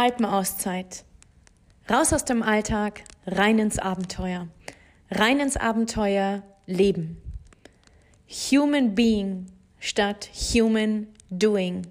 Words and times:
Alpenauszeit. 0.00 1.04
Raus 1.90 2.12
aus 2.12 2.24
dem 2.24 2.44
Alltag, 2.44 3.02
rein 3.26 3.58
ins 3.58 3.80
Abenteuer. 3.80 4.46
Rein 5.10 5.40
ins 5.40 5.56
Abenteuer 5.56 6.44
Leben. 6.66 7.20
Human 8.28 8.94
Being 8.94 9.46
statt 9.80 10.30
Human 10.54 11.08
Doing. 11.30 11.84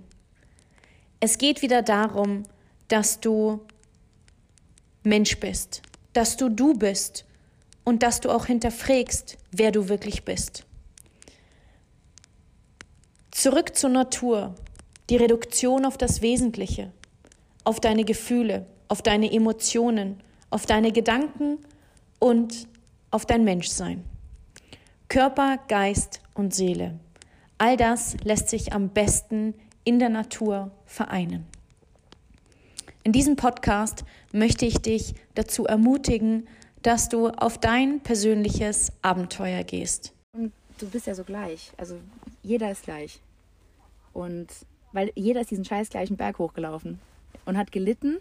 Es 1.20 1.38
geht 1.38 1.62
wieder 1.62 1.81
darum, 1.81 2.43
dass 2.88 3.20
du 3.20 3.59
Mensch 5.03 5.37
bist, 5.41 5.81
dass 6.13 6.37
du 6.37 6.47
du 6.47 6.75
bist 6.75 7.25
und 7.83 8.03
dass 8.03 8.21
du 8.21 8.29
auch 8.29 8.45
hinterfragst, 8.45 9.37
wer 9.51 9.73
du 9.73 9.89
wirklich 9.89 10.23
bist. 10.23 10.65
Zurück 13.31 13.75
zur 13.75 13.89
Natur, 13.89 14.55
die 15.09 15.17
Reduktion 15.17 15.83
auf 15.83 15.97
das 15.97 16.21
Wesentliche 16.21 16.93
auf 17.68 17.81
deine 17.81 18.05
Gefühle, 18.05 18.65
auf 18.88 19.02
deine 19.02 19.30
Emotionen, 19.30 20.23
auf 20.52 20.66
deine 20.66 20.94
Gedanken 20.94 21.57
und 22.17 22.66
auf 23.12 23.26
dein 23.26 23.43
Menschsein. 23.43 24.05
Körper, 25.09 25.59
Geist 25.67 26.21
und 26.34 26.55
Seele. 26.55 26.98
All 27.57 27.76
das 27.76 28.16
lässt 28.23 28.48
sich 28.48 28.71
am 28.71 28.88
besten 28.88 29.53
in 29.84 29.99
der 29.99 30.07
Natur 30.07 30.71
vereinen. 30.85 31.45
In 33.03 33.12
diesem 33.12 33.35
Podcast 33.35 34.05
möchte 34.31 34.65
ich 34.65 34.77
dich 34.77 35.13
dazu 35.35 35.65
ermutigen, 35.65 36.48
dass 36.84 37.09
du 37.09 37.27
auf 37.27 37.57
dein 37.57 37.99
persönliches 37.99 38.93
Abenteuer 39.02 39.65
gehst. 39.65 40.13
Und 40.31 40.54
du 40.77 40.88
bist 40.88 41.05
ja 41.05 41.15
so 41.15 41.26
gleich. 41.26 41.73
Also 41.76 41.98
jeder 42.43 42.71
ist 42.71 42.84
gleich. 42.84 43.20
Und 44.13 44.48
weil 44.93 45.12
jeder 45.15 45.41
ist 45.41 45.52
diesen 45.52 45.65
scheiß 45.65 45.90
gleichen 45.90 46.15
Berg 46.15 46.40
hochgelaufen 46.40 47.02
und 47.46 47.58
hat 47.58 47.72
gelitten, 47.72 48.18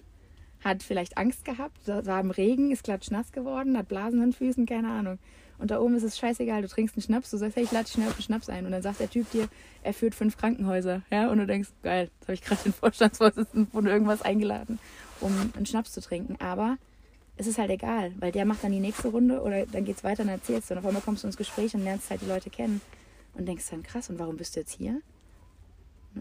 hat 0.63 0.83
vielleicht 0.83 1.17
Angst 1.19 1.45
gehabt, 1.45 1.87
war 1.87 2.21
im 2.21 2.31
Regen, 2.31 2.71
ist 2.71 2.85
klatschnass 2.85 3.33
geworden, 3.33 3.77
hat 3.77 3.89
Blasen 3.89 4.21
an 4.21 4.31
den 4.31 4.33
Füßen, 4.33 4.67
keine 4.67 4.91
Ahnung. 4.91 5.19
Und 5.59 5.71
da 5.71 5.81
oben 5.81 5.95
ist 5.97 6.03
es 6.03 6.19
scheißegal, 6.19 6.63
du 6.63 6.69
trinkst 6.69 6.97
einen 6.97 7.03
Schnaps, 7.03 7.31
du 7.31 7.39
sagst, 7.39 7.57
hey, 7.57 7.65
ich 7.65 7.73
lade 7.73 7.89
schnell 7.89 8.09
auf 8.09 8.17
den 8.17 8.23
Schnaps 8.23 8.49
ein. 8.49 8.67
Und 8.67 8.73
dann 8.73 8.83
sagt 8.83 9.01
der 9.01 9.09
Typ 9.09 9.31
dir, 9.31 9.49
er 9.83 9.95
führt 9.95 10.15
fünf 10.15 10.37
Krankenhäuser. 10.37 11.03
Ja, 11.11 11.31
und 11.31 11.39
du 11.39 11.47
denkst, 11.47 11.71
geil, 11.83 12.11
jetzt 12.15 12.29
habe 12.29 12.35
ich 12.35 12.43
gerade 12.43 12.63
den 12.63 12.73
Vorstandsvorsitzenden 12.75 13.71
von 13.71 13.87
irgendwas 13.87 14.23
eingeladen, 14.23 14.79
um 15.21 15.33
einen 15.57 15.67
Schnaps 15.67 15.93
zu 15.93 16.03
trinken. 16.03 16.37
Aber 16.41 16.77
es 17.39 17.47
ist 17.47 17.59
halt 17.59 17.71
egal, 17.71 18.13
weil 18.19 18.33
der 18.33 18.45
macht 18.45 18.65
dann 18.65 18.73
die 18.73 18.81
nächste 18.81 19.09
Runde 19.09 19.41
oder 19.41 19.67
dann 19.67 19.85
geht 19.85 19.97
es 19.97 20.05
weiter 20.05 20.25
und 20.25 20.29
erzählst 20.29 20.71
du. 20.71 20.75
Und 20.75 20.81
auf 20.81 20.87
einmal 20.87 21.03
kommst 21.03 21.23
du 21.23 21.29
ins 21.29 21.37
Gespräch 21.37 21.75
und 21.75 21.85
lernst 21.85 22.11
halt 22.11 22.21
die 22.21 22.27
Leute 22.27 22.51
kennen. 22.51 22.81
Und 23.35 23.47
denkst 23.47 23.65
dann, 23.71 23.83
krass, 23.83 24.11
und 24.11 24.19
warum 24.19 24.37
bist 24.37 24.57
du 24.57 24.61
jetzt 24.61 24.73
hier? 24.73 25.01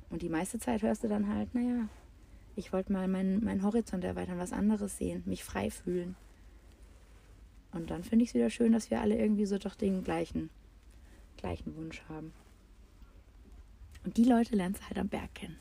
Und 0.10 0.22
die 0.22 0.30
meiste 0.30 0.60
Zeit 0.60 0.82
hörst 0.82 1.04
du 1.04 1.08
dann 1.08 1.34
halt, 1.34 1.54
naja, 1.56 1.88
ich 2.56 2.72
wollte 2.72 2.94
mal 2.94 3.08
meinen 3.08 3.44
mein 3.44 3.64
Horizont 3.64 4.04
erweitern, 4.04 4.40
was 4.40 4.54
anderes 4.54 4.98
sehen, 4.98 5.24
mich 5.26 5.44
frei 5.44 5.70
fühlen. 5.70 6.16
Und 7.72 7.90
dann 7.90 8.04
finde 8.04 8.24
ich 8.24 8.30
es 8.30 8.36
wieder 8.36 8.50
schön, 8.50 8.72
dass 8.72 8.90
wir 8.90 9.02
alle 9.02 9.18
irgendwie 9.18 9.46
so 9.46 9.58
doch 9.58 9.76
den 9.76 10.04
gleichen, 10.04 10.50
gleichen 11.38 11.76
Wunsch 11.76 12.02
haben. 12.08 12.34
Und 14.06 14.18
die 14.18 14.24
Leute 14.24 14.56
lernst 14.56 14.82
du 14.82 14.86
halt 14.88 14.98
am 14.98 15.10
Berg 15.10 15.34
kennen. 15.36 15.58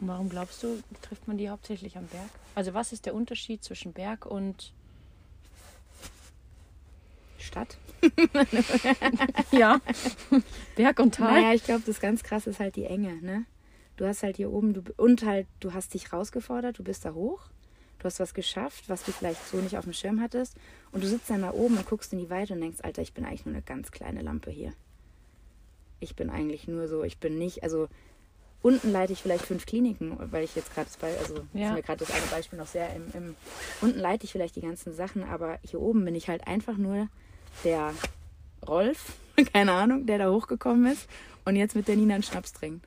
Und 0.00 0.08
warum 0.08 0.28
glaubst 0.28 0.62
du, 0.62 0.82
trifft 1.00 1.26
man 1.28 1.38
die 1.38 1.48
hauptsächlich 1.48 1.96
am 1.96 2.06
Berg? 2.06 2.28
Also 2.54 2.74
was 2.74 2.92
ist 2.92 3.06
der 3.06 3.14
Unterschied 3.14 3.64
zwischen 3.64 3.92
Berg 3.92 4.26
und 4.26 4.74
Stadt? 7.38 7.78
ja, 9.52 9.80
Berg 10.76 10.98
und 10.98 11.14
Tal. 11.14 11.40
Naja, 11.40 11.54
ich 11.54 11.64
glaube, 11.64 11.82
das 11.86 12.00
ganz 12.00 12.22
krass 12.22 12.46
ist 12.46 12.60
halt 12.60 12.76
die 12.76 12.84
Enge, 12.84 13.22
ne? 13.22 13.46
Du 13.96 14.06
hast 14.06 14.22
halt 14.22 14.36
hier 14.36 14.50
oben, 14.52 14.74
du, 14.74 14.82
und 14.96 15.24
halt, 15.24 15.46
du 15.60 15.72
hast 15.72 15.94
dich 15.94 16.12
rausgefordert, 16.12 16.78
du 16.78 16.84
bist 16.84 17.04
da 17.04 17.14
hoch, 17.14 17.42
du 17.98 18.04
hast 18.04 18.20
was 18.20 18.34
geschafft, 18.34 18.88
was 18.88 19.04
du 19.04 19.12
vielleicht 19.12 19.46
so 19.48 19.58
nicht 19.58 19.78
auf 19.78 19.84
dem 19.84 19.92
Schirm 19.92 20.20
hattest. 20.20 20.56
Und 20.90 21.04
du 21.04 21.08
sitzt 21.08 21.30
dann 21.30 21.42
da 21.42 21.52
oben 21.52 21.76
und 21.76 21.86
guckst 21.86 22.12
in 22.12 22.18
die 22.18 22.30
Weite 22.30 22.54
und 22.54 22.60
denkst, 22.60 22.80
Alter, 22.82 23.02
ich 23.02 23.14
bin 23.14 23.24
eigentlich 23.24 23.46
nur 23.46 23.54
eine 23.54 23.62
ganz 23.62 23.90
kleine 23.92 24.22
Lampe 24.22 24.50
hier. 24.50 24.72
Ich 26.00 26.16
bin 26.16 26.30
eigentlich 26.30 26.66
nur 26.66 26.88
so, 26.88 27.04
ich 27.04 27.18
bin 27.18 27.38
nicht, 27.38 27.62
also 27.62 27.88
unten 28.60 28.90
leite 28.90 29.12
ich 29.12 29.22
vielleicht 29.22 29.44
fünf 29.44 29.66
Kliniken, 29.66 30.16
weil 30.18 30.44
ich 30.44 30.54
jetzt 30.54 30.74
gerade 30.74 30.86
das 30.86 30.96
Beispiel, 30.96 31.20
also 31.20 31.46
ja. 31.52 31.68
ist 31.68 31.74
mir 31.74 31.82
gerade 31.82 32.04
das 32.04 32.10
eine 32.10 32.26
Beispiel 32.26 32.58
noch 32.58 32.66
sehr 32.66 32.94
im, 32.94 33.04
im, 33.14 33.36
unten 33.80 33.98
leite 33.98 34.24
ich 34.24 34.32
vielleicht 34.32 34.56
die 34.56 34.60
ganzen 34.60 34.94
Sachen, 34.94 35.24
aber 35.24 35.58
hier 35.62 35.80
oben 35.80 36.04
bin 36.04 36.14
ich 36.14 36.28
halt 36.28 36.46
einfach 36.46 36.76
nur 36.76 37.08
der 37.64 37.92
Rolf, 38.66 39.12
keine 39.52 39.72
Ahnung, 39.72 40.06
der 40.06 40.18
da 40.18 40.30
hochgekommen 40.30 40.90
ist 40.92 41.08
und 41.44 41.56
jetzt 41.56 41.76
mit 41.76 41.88
der 41.88 41.96
Nina 41.96 42.14
einen 42.14 42.22
Schnaps 42.22 42.52
trinkt. 42.52 42.86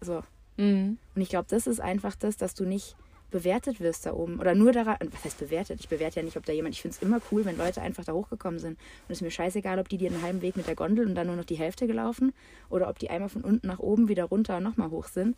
So. 0.00 0.22
Mhm. 0.60 0.98
Und 1.14 1.22
ich 1.22 1.30
glaube, 1.30 1.46
das 1.48 1.66
ist 1.66 1.80
einfach 1.80 2.14
das, 2.14 2.36
dass 2.36 2.54
du 2.54 2.64
nicht 2.64 2.94
bewertet 3.30 3.80
wirst 3.80 4.06
da 4.06 4.12
oben. 4.12 4.40
Oder 4.40 4.54
nur 4.54 4.72
daran, 4.72 4.96
was 5.10 5.24
heißt 5.24 5.38
bewertet? 5.38 5.80
Ich 5.80 5.88
bewerte 5.88 6.20
ja 6.20 6.24
nicht, 6.24 6.36
ob 6.36 6.44
da 6.44 6.52
jemand, 6.52 6.74
ich 6.74 6.82
finde 6.82 6.96
es 6.96 7.02
immer 7.02 7.20
cool, 7.30 7.44
wenn 7.44 7.56
Leute 7.56 7.80
einfach 7.80 8.04
da 8.04 8.12
hochgekommen 8.12 8.58
sind. 8.58 8.72
Und 8.72 8.78
es 9.08 9.18
ist 9.18 9.22
mir 9.22 9.30
scheißegal, 9.30 9.78
ob 9.78 9.88
die 9.88 9.98
dir 9.98 10.10
einen 10.10 10.22
halben 10.22 10.42
Weg 10.42 10.56
mit 10.56 10.66
der 10.66 10.74
Gondel 10.74 11.06
und 11.06 11.14
dann 11.14 11.28
nur 11.28 11.36
noch 11.36 11.44
die 11.44 11.58
Hälfte 11.58 11.86
gelaufen 11.86 12.32
oder 12.68 12.88
ob 12.88 12.98
die 12.98 13.08
einmal 13.08 13.28
von 13.28 13.42
unten 13.42 13.66
nach 13.66 13.78
oben 13.78 14.08
wieder 14.08 14.24
runter 14.24 14.56
und 14.58 14.64
nochmal 14.64 14.90
hoch 14.90 15.06
sind. 15.06 15.36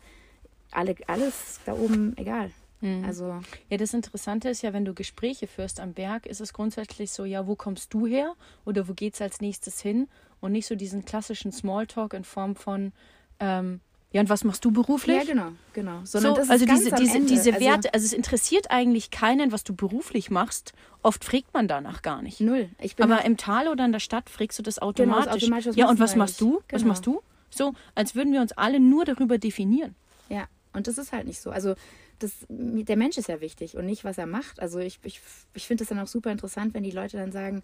Alle, 0.71 0.95
alles 1.07 1.59
da 1.65 1.73
oben 1.73 2.17
egal. 2.17 2.51
Mhm. 2.81 3.05
Also 3.05 3.39
ja, 3.69 3.77
das 3.77 3.93
Interessante 3.93 4.49
ist 4.49 4.63
ja, 4.63 4.73
wenn 4.73 4.85
du 4.85 4.93
Gespräche 4.93 5.47
führst 5.47 5.79
am 5.79 5.93
Berg, 5.93 6.25
ist 6.25 6.41
es 6.41 6.51
grundsätzlich 6.51 7.11
so, 7.11 7.25
ja, 7.25 7.47
wo 7.47 7.55
kommst 7.55 7.93
du 7.93 8.07
her 8.07 8.33
oder 8.65 8.87
wo 8.87 8.93
geht 8.93 9.13
es 9.13 9.21
als 9.21 9.39
nächstes 9.39 9.79
hin 9.79 10.07
und 10.41 10.51
nicht 10.51 10.65
so 10.65 10.75
diesen 10.75 11.05
klassischen 11.05 11.51
Smalltalk 11.51 12.13
in 12.13 12.23
Form 12.23 12.55
von 12.55 12.91
ähm, 13.39 13.79
ja, 14.13 14.21
und 14.21 14.29
was 14.29 14.43
machst 14.43 14.63
du 14.63 14.71
beruflich? 14.71 15.17
Ja, 15.17 15.23
genau, 15.23 15.51
genau. 15.73 16.01
Sondern 16.03 16.35
so, 16.35 16.51
also 16.51 16.65
diese, 16.65 16.91
diese, 16.91 17.19
diese 17.21 17.53
also 17.53 17.65
Werte, 17.65 17.93
also 17.95 18.05
es 18.05 18.13
interessiert 18.13 18.69
eigentlich 18.69 19.09
keinen, 19.09 19.51
was 19.51 19.63
du 19.63 19.75
beruflich 19.75 20.29
machst. 20.29 20.73
Oft 21.01 21.25
fragt 21.25 21.51
man 21.51 21.67
danach 21.67 22.03
gar 22.03 22.21
nicht. 22.21 22.39
Null. 22.39 22.69
Aber 22.99 23.25
im 23.25 23.37
Tal 23.37 23.67
oder 23.67 23.83
in 23.83 23.91
der 23.91 23.99
Stadt 23.99 24.29
fragst 24.29 24.59
du 24.59 24.63
das 24.63 24.77
automatisch. 24.77 25.23
Genau, 25.23 25.33
das 25.33 25.43
automatisch 25.43 25.75
ja, 25.75 25.89
und 25.89 25.99
was 25.99 26.15
machst 26.15 26.39
du? 26.39 26.51
Genau. 26.51 26.61
Was 26.69 26.85
machst 26.85 27.05
du? 27.07 27.23
So, 27.49 27.73
als 27.95 28.13
würden 28.13 28.33
wir 28.33 28.41
uns 28.41 28.51
alle 28.51 28.79
nur 28.79 29.03
darüber 29.03 29.39
definieren. 29.39 29.95
Ja, 30.29 30.45
und 30.73 30.85
das 30.85 30.99
ist 30.99 31.11
halt 31.11 31.25
nicht 31.25 31.41
so. 31.41 31.49
Also 31.49 31.73
das, 32.19 32.31
der 32.49 32.97
Mensch 32.97 33.17
ist 33.17 33.29
ja 33.29 33.41
wichtig 33.41 33.77
und 33.77 33.87
nicht, 33.87 34.03
was 34.03 34.19
er 34.19 34.27
macht. 34.27 34.59
Also 34.59 34.77
ich, 34.77 34.99
ich, 35.03 35.21
ich 35.55 35.65
finde 35.65 35.85
es 35.85 35.89
dann 35.89 35.97
auch 35.97 36.07
super 36.07 36.31
interessant, 36.31 36.75
wenn 36.75 36.83
die 36.83 36.91
Leute 36.91 37.17
dann 37.17 37.31
sagen, 37.31 37.63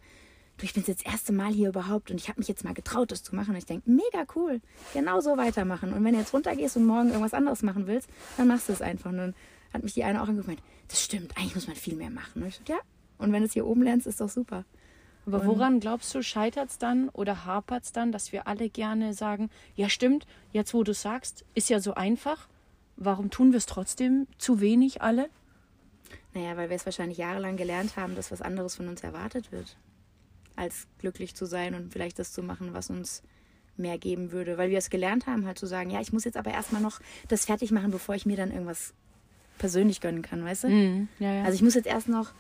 du, 0.61 0.65
ich 0.65 0.73
bin 0.73 0.83
jetzt 0.85 1.05
das 1.05 1.11
erste 1.11 1.33
Mal 1.33 1.51
hier 1.51 1.69
überhaupt 1.69 2.11
und 2.11 2.17
ich 2.19 2.29
habe 2.29 2.39
mich 2.39 2.47
jetzt 2.47 2.63
mal 2.63 2.73
getraut, 2.73 3.11
das 3.11 3.23
zu 3.23 3.35
machen. 3.35 3.51
Und 3.51 3.57
ich 3.57 3.65
denke, 3.65 3.89
mega 3.89 4.25
cool, 4.35 4.61
genau 4.93 5.19
so 5.21 5.37
weitermachen. 5.37 5.93
Und 5.93 6.03
wenn 6.03 6.13
du 6.13 6.19
jetzt 6.19 6.33
runtergehst 6.33 6.77
und 6.77 6.85
morgen 6.85 7.09
irgendwas 7.09 7.33
anderes 7.33 7.63
machen 7.63 7.87
willst, 7.87 8.09
dann 8.37 8.47
machst 8.47 8.69
du 8.69 8.73
es 8.73 8.81
einfach. 8.81 9.09
Und 9.09 9.17
dann 9.17 9.35
hat 9.73 9.83
mich 9.83 9.93
die 9.93 10.03
eine 10.03 10.21
auch 10.21 10.27
angeguckt, 10.27 10.61
das 10.87 11.03
stimmt, 11.03 11.37
eigentlich 11.37 11.55
muss 11.55 11.67
man 11.67 11.75
viel 11.75 11.95
mehr 11.95 12.09
machen. 12.09 12.41
Und 12.41 12.49
ich 12.49 12.57
dachte, 12.57 12.73
ja, 12.73 12.79
und 13.17 13.31
wenn 13.31 13.41
du 13.41 13.47
es 13.47 13.53
hier 13.53 13.65
oben 13.65 13.83
lernst, 13.83 14.07
ist 14.07 14.21
doch 14.21 14.29
super. 14.29 14.65
Aber 15.25 15.45
woran 15.45 15.79
glaubst 15.79 16.15
du, 16.15 16.23
scheitert 16.23 16.71
es 16.71 16.79
dann 16.79 17.09
oder 17.09 17.45
hapert 17.45 17.83
es 17.83 17.91
dann, 17.91 18.11
dass 18.11 18.31
wir 18.31 18.47
alle 18.47 18.67
gerne 18.67 19.13
sagen, 19.13 19.51
ja 19.75 19.87
stimmt, 19.87 20.25
jetzt 20.53 20.73
wo 20.73 20.83
du 20.83 20.93
sagst, 20.93 21.45
ist 21.53 21.69
ja 21.69 21.79
so 21.79 21.93
einfach, 21.93 22.47
warum 22.95 23.29
tun 23.29 23.51
wir 23.51 23.57
es 23.57 23.67
trotzdem 23.67 24.25
zu 24.39 24.59
wenig 24.59 25.03
alle? 25.03 25.29
Naja, 26.33 26.57
weil 26.57 26.69
wir 26.69 26.75
es 26.75 26.85
wahrscheinlich 26.85 27.19
jahrelang 27.19 27.57
gelernt 27.57 27.95
haben, 27.95 28.15
dass 28.15 28.31
was 28.31 28.41
anderes 28.41 28.75
von 28.75 28.87
uns 28.87 29.03
erwartet 29.03 29.51
wird 29.51 29.77
als 30.59 30.87
glücklich 30.99 31.35
zu 31.35 31.45
sein 31.45 31.73
und 31.73 31.91
vielleicht 31.93 32.19
das 32.19 32.31
zu 32.31 32.43
machen, 32.43 32.73
was 32.73 32.89
uns 32.89 33.23
mehr 33.77 33.97
geben 33.97 34.31
würde. 34.31 34.57
Weil 34.57 34.69
wir 34.69 34.77
es 34.77 34.89
gelernt 34.89 35.25
haben, 35.25 35.45
halt 35.45 35.57
zu 35.57 35.65
sagen, 35.65 35.89
ja, 35.89 36.01
ich 36.01 36.13
muss 36.13 36.25
jetzt 36.25 36.37
aber 36.37 36.51
erstmal 36.51 36.81
noch 36.81 36.99
das 37.29 37.45
fertig 37.45 37.71
machen, 37.71 37.91
bevor 37.91 38.15
ich 38.15 38.25
mir 38.25 38.37
dann 38.37 38.51
irgendwas 38.51 38.93
persönlich 39.57 40.01
gönnen 40.01 40.21
kann, 40.21 40.43
weißt 40.43 40.65
du? 40.65 40.69
Mm, 40.69 41.07
ja, 41.19 41.33
ja. 41.33 41.43
Also 41.43 41.55
ich 41.55 41.61
muss 41.61 41.75
jetzt 41.75 41.87
erst 41.87 42.07
noch, 42.07 42.31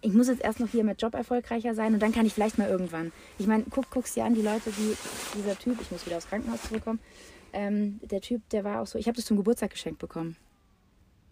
ich 0.00 0.12
muss 0.12 0.28
jetzt 0.28 0.42
erst 0.42 0.60
noch 0.60 0.68
hier 0.68 0.84
mit 0.84 1.00
Job 1.00 1.14
erfolgreicher 1.14 1.74
sein 1.74 1.94
und 1.94 2.00
dann 2.00 2.12
kann 2.12 2.26
ich 2.26 2.34
vielleicht 2.34 2.58
mal 2.58 2.68
irgendwann. 2.68 3.12
Ich 3.38 3.46
meine, 3.46 3.64
guck, 3.70 3.90
guck's 3.90 4.14
dir 4.14 4.24
an, 4.24 4.34
die 4.34 4.42
Leute, 4.42 4.70
die, 4.70 4.96
dieser 5.36 5.58
Typ, 5.58 5.80
ich 5.80 5.90
muss 5.90 6.06
wieder 6.06 6.16
aufs 6.16 6.28
Krankenhaus 6.28 6.62
zurückkommen, 6.62 6.98
ähm, 7.52 8.00
der 8.02 8.20
Typ, 8.20 8.48
der 8.50 8.64
war 8.64 8.80
auch 8.80 8.86
so, 8.86 8.98
ich 8.98 9.06
habe 9.06 9.16
das 9.16 9.26
zum 9.26 9.36
Geburtstag 9.36 9.70
geschenkt 9.70 9.98
bekommen. 9.98 10.36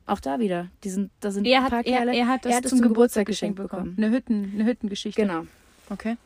Auch 0.06 0.20
da 0.20 0.40
wieder. 0.40 0.68
Die 0.84 0.91
sind, 0.91 1.10
da 1.20 1.30
sind 1.30 1.47
er, 1.47 1.62
hat, 1.62 1.86
er, 1.86 2.06
er, 2.06 2.26
hat 2.26 2.44
das, 2.44 2.50
er 2.50 2.56
hat 2.56 2.68
zum, 2.68 2.78
zum 2.78 2.88
Geburtstag, 2.88 3.26
Geburtstag 3.26 3.26
geschenkt 3.26 3.56
bekommen. 3.56 3.94
bekommen. 3.94 4.04
Eine, 4.04 4.16
Hütten, 4.16 4.53
eine 4.54 4.66
Hüttengeschichte. 4.66 5.20
Genau. 5.20 5.47
Okay. 5.88 6.16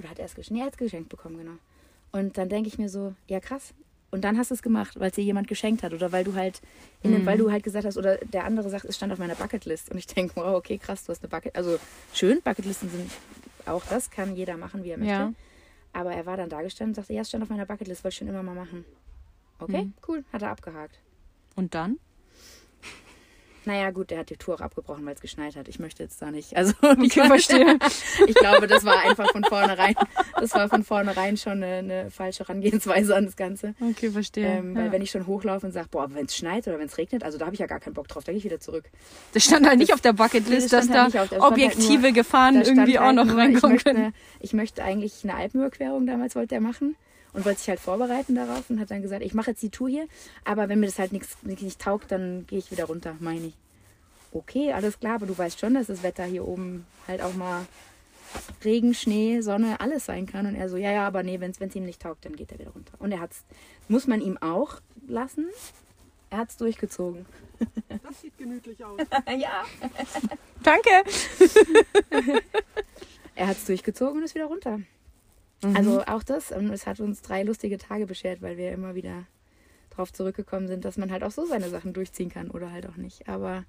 Oder 0.00 0.08
hat 0.08 0.18
er 0.18 0.24
es 0.24 0.34
geschenkt? 0.34 0.52
Nee, 0.52 0.60
er 0.60 0.66
hat 0.66 0.72
es 0.72 0.78
geschenkt 0.78 1.10
bekommen, 1.10 1.36
genau. 1.36 1.58
Und 2.10 2.38
dann 2.38 2.48
denke 2.48 2.68
ich 2.68 2.78
mir 2.78 2.88
so, 2.88 3.14
ja 3.28 3.38
krass. 3.38 3.74
Und 4.10 4.22
dann 4.22 4.38
hast 4.38 4.50
du 4.50 4.54
es 4.54 4.62
gemacht, 4.62 4.98
weil 4.98 5.10
es 5.10 5.14
dir 5.14 5.22
jemand 5.22 5.46
geschenkt 5.46 5.82
hat 5.82 5.92
oder 5.92 6.10
weil 6.10 6.24
du 6.24 6.34
halt 6.34 6.62
in 7.02 7.12
mhm. 7.12 7.26
weil 7.26 7.38
du 7.38 7.52
halt 7.52 7.62
gesagt 7.62 7.84
hast 7.84 7.98
oder 7.98 8.16
der 8.16 8.44
andere 8.44 8.70
sagt, 8.70 8.86
es 8.86 8.96
stand 8.96 9.12
auf 9.12 9.18
meiner 9.18 9.34
Bucketlist 9.36 9.90
und 9.90 9.98
ich 9.98 10.06
denke, 10.06 10.34
wow, 10.36 10.56
okay, 10.56 10.78
krass, 10.78 11.04
du 11.04 11.12
hast 11.12 11.22
eine 11.22 11.28
Bucket, 11.28 11.54
also 11.54 11.78
schön, 12.14 12.40
Bucketlisten 12.42 12.90
sind 12.90 13.10
auch 13.66 13.84
das 13.84 14.10
kann 14.10 14.34
jeder 14.34 14.56
machen, 14.56 14.82
wie 14.82 14.90
er 14.90 14.98
möchte. 14.98 15.12
Ja. 15.12 15.32
Aber 15.92 16.12
er 16.12 16.24
war 16.24 16.38
dann 16.38 16.48
da 16.48 16.62
gestanden 16.62 16.92
und 16.92 16.94
sagte, 16.96 17.12
ja, 17.12 17.20
es 17.20 17.28
stand 17.28 17.44
auf 17.44 17.50
meiner 17.50 17.66
Bucketlist, 17.66 18.02
wollte 18.02 18.14
ich 18.14 18.18
schon 18.18 18.28
immer 18.28 18.42
mal 18.42 18.54
machen. 18.54 18.84
Okay, 19.58 19.84
mhm. 19.84 19.92
cool, 20.08 20.24
hat 20.32 20.42
er 20.42 20.50
abgehakt. 20.50 20.98
Und 21.54 21.74
dann? 21.74 21.98
Naja, 23.66 23.90
gut, 23.90 24.10
der 24.10 24.18
hat 24.20 24.30
die 24.30 24.36
Tour 24.36 24.54
auch 24.54 24.60
abgebrochen, 24.60 25.04
weil 25.04 25.14
es 25.14 25.20
geschneit 25.20 25.54
hat. 25.56 25.68
Ich 25.68 25.78
möchte 25.78 26.02
jetzt 26.02 26.20
da 26.22 26.30
nicht. 26.30 26.56
Also, 26.56 26.72
Okay, 26.82 27.02
ich, 27.04 27.12
verstehe. 27.14 27.78
ich 28.26 28.34
glaube, 28.34 28.66
das 28.66 28.84
war 28.84 29.00
einfach 29.00 29.30
von 29.32 29.44
vornherein, 29.44 29.94
das 30.40 30.54
war 30.54 30.68
von 30.68 30.82
vornherein 30.82 31.36
schon 31.36 31.62
eine, 31.62 31.76
eine 31.76 32.10
falsche 32.10 32.40
Herangehensweise 32.44 33.14
an 33.14 33.26
das 33.26 33.36
Ganze. 33.36 33.74
Okay, 33.80 34.10
verstehe. 34.10 34.46
Ähm, 34.46 34.74
Weil 34.74 34.86
ja. 34.86 34.92
wenn 34.92 35.02
ich 35.02 35.10
schon 35.10 35.26
hochlaufe 35.26 35.66
und 35.66 35.72
sage, 35.72 35.88
boah, 35.90 36.08
wenn 36.14 36.26
es 36.26 36.36
schneit 36.36 36.66
oder 36.68 36.78
wenn 36.78 36.86
es 36.86 36.96
regnet, 36.98 37.22
also 37.22 37.36
da 37.38 37.44
habe 37.46 37.54
ich 37.54 37.60
ja 37.60 37.66
gar 37.66 37.80
keinen 37.80 37.94
Bock 37.94 38.08
drauf, 38.08 38.24
da 38.24 38.32
gehe 38.32 38.38
ich 38.38 38.44
wieder 38.44 38.60
zurück. 38.60 38.84
Das 39.34 39.44
stand 39.44 39.66
halt 39.68 39.78
nicht 39.78 39.92
auf 39.92 40.00
der 40.00 40.12
Bucketlist, 40.14 40.72
das 40.72 40.86
dass 40.86 40.94
da 40.94 41.02
halt 41.04 41.16
auf- 41.16 41.28
da 41.28 41.36
stand 41.36 41.42
halt 41.42 41.52
objektive 41.52 42.02
nur- 42.02 42.12
Gefahren 42.12 42.62
irgendwie 42.62 42.98
auch 42.98 43.04
halt 43.04 43.16
noch 43.16 43.24
nur, 43.26 43.36
reinkommen 43.36 43.76
ich 43.76 43.84
möchte, 43.84 44.00
können. 44.00 44.14
Ich 44.40 44.52
möchte 44.52 44.82
eigentlich 44.82 45.20
eine 45.24 45.34
Alpenüberquerung 45.34 46.06
damals 46.06 46.34
wollte 46.34 46.54
er 46.54 46.60
machen 46.60 46.96
und 47.32 47.44
wollte 47.44 47.60
sich 47.60 47.68
halt 47.68 47.80
vorbereiten 47.80 48.34
darauf 48.34 48.68
und 48.70 48.80
hat 48.80 48.90
dann 48.90 49.02
gesagt, 49.02 49.22
ich 49.22 49.34
mache 49.34 49.50
jetzt 49.50 49.62
die 49.62 49.70
Tour 49.70 49.88
hier, 49.88 50.06
aber 50.44 50.68
wenn 50.68 50.80
mir 50.80 50.86
das 50.86 50.98
halt 50.98 51.12
nichts 51.12 51.36
nicht 51.42 51.80
taugt, 51.80 52.10
dann 52.12 52.46
gehe 52.46 52.58
ich 52.58 52.70
wieder 52.70 52.84
runter, 52.84 53.16
meine 53.20 53.48
ich. 53.48 53.54
Okay, 54.32 54.72
alles 54.72 54.98
klar, 54.98 55.16
aber 55.16 55.26
du 55.26 55.36
weißt 55.36 55.58
schon, 55.58 55.74
dass 55.74 55.88
das 55.88 56.02
Wetter 56.02 56.24
hier 56.24 56.46
oben 56.46 56.86
halt 57.08 57.20
auch 57.20 57.34
mal 57.34 57.66
Regen, 58.64 58.94
Schnee, 58.94 59.40
Sonne, 59.40 59.80
alles 59.80 60.06
sein 60.06 60.26
kann. 60.26 60.46
Und 60.46 60.54
er 60.54 60.68
so, 60.68 60.76
ja, 60.76 60.92
ja, 60.92 61.06
aber 61.06 61.24
nee, 61.24 61.40
wenn 61.40 61.50
es 61.50 61.74
ihm 61.74 61.84
nicht 61.84 62.00
taugt, 62.00 62.24
dann 62.24 62.36
geht 62.36 62.52
er 62.52 62.60
wieder 62.60 62.70
runter. 62.70 62.92
Und 63.00 63.10
er 63.10 63.20
hat's, 63.20 63.42
muss 63.88 64.06
man 64.06 64.20
ihm 64.20 64.38
auch 64.38 64.80
lassen. 65.08 65.46
Er 66.30 66.38
hat 66.38 66.50
es 66.50 66.56
durchgezogen. 66.56 67.26
Das 68.02 68.22
sieht 68.22 68.38
gemütlich 68.38 68.82
aus. 68.82 68.98
ja. 69.38 69.64
Danke. 70.62 70.90
Er 73.34 73.46
hat 73.46 73.56
es 73.56 73.64
durchgezogen 73.64 74.18
und 74.18 74.24
ist 74.24 74.34
wieder 74.34 74.46
runter. 74.46 74.80
Mhm. 75.62 75.76
Also 75.76 76.02
auch 76.06 76.22
das, 76.22 76.52
und 76.52 76.70
es 76.70 76.86
hat 76.86 77.00
uns 77.00 77.22
drei 77.22 77.42
lustige 77.42 77.78
Tage 77.78 78.06
beschert, 78.06 78.42
weil 78.42 78.56
wir 78.56 78.72
immer 78.72 78.94
wieder 78.94 79.26
drauf 79.90 80.12
zurückgekommen 80.12 80.68
sind, 80.68 80.84
dass 80.84 80.96
man 80.96 81.10
halt 81.10 81.22
auch 81.22 81.30
so 81.30 81.44
seine 81.44 81.68
Sachen 81.68 81.92
durchziehen 81.92 82.30
kann 82.30 82.50
oder 82.50 82.72
halt 82.72 82.86
auch 82.88 82.96
nicht. 82.96 83.28
Aber 83.28 83.64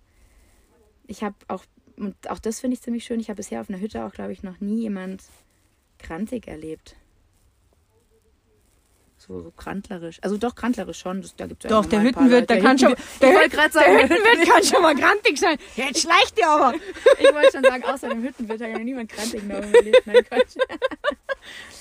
ich 1.07 1.23
habe 1.23 1.35
auch, 1.47 1.65
und 1.97 2.15
auch 2.29 2.39
das 2.39 2.59
finde 2.59 2.75
ich 2.75 2.81
ziemlich 2.81 3.03
schön, 3.03 3.19
ich 3.19 3.29
habe 3.29 3.37
bisher 3.37 3.61
auf 3.61 3.69
einer 3.69 3.79
Hütte 3.79 4.05
auch, 4.05 4.13
glaube 4.13 4.31
ich, 4.31 4.43
noch 4.43 4.59
nie 4.59 4.81
jemand 4.81 5.23
krantig 5.97 6.47
erlebt. 6.47 6.95
So, 9.27 9.39
so 9.39 9.51
krantlerisch. 9.51 10.17
Also 10.23 10.37
doch 10.37 10.55
krantlerisch 10.55 10.97
schon. 10.97 11.21
Das, 11.21 11.35
da 11.35 11.45
gibt's 11.45 11.63
ja 11.63 11.69
Doch, 11.69 11.85
der 11.85 12.01
Hüttenwirt, 12.01 12.49
der 12.49 12.59
kann 12.59 12.79
schon. 12.79 12.95
Der, 13.21 13.29
Hütten, 13.29 13.51
der 13.51 14.03
Hüttenwirt 14.03 14.49
kann 14.49 14.63
schon 14.63 14.81
mal 14.81 14.95
grantig 14.95 15.37
sein. 15.37 15.57
Jetzt 15.75 16.01
schleicht 16.01 16.39
der 16.39 16.49
aber. 16.49 16.73
ich 17.19 17.31
wollte 17.31 17.51
schon 17.51 17.63
sagen, 17.63 17.83
außer 17.83 18.09
dem 18.09 18.23
Hüttenwirt 18.23 18.59
hat 18.59 18.69
ja 18.69 18.77
noch 18.79 18.83
niemand 18.83 19.11
krantig 19.11 19.41
genommen. 19.41 19.71
erlebt. 19.75 20.07
Nein, 20.07 20.25
Quatsch. 20.25 20.55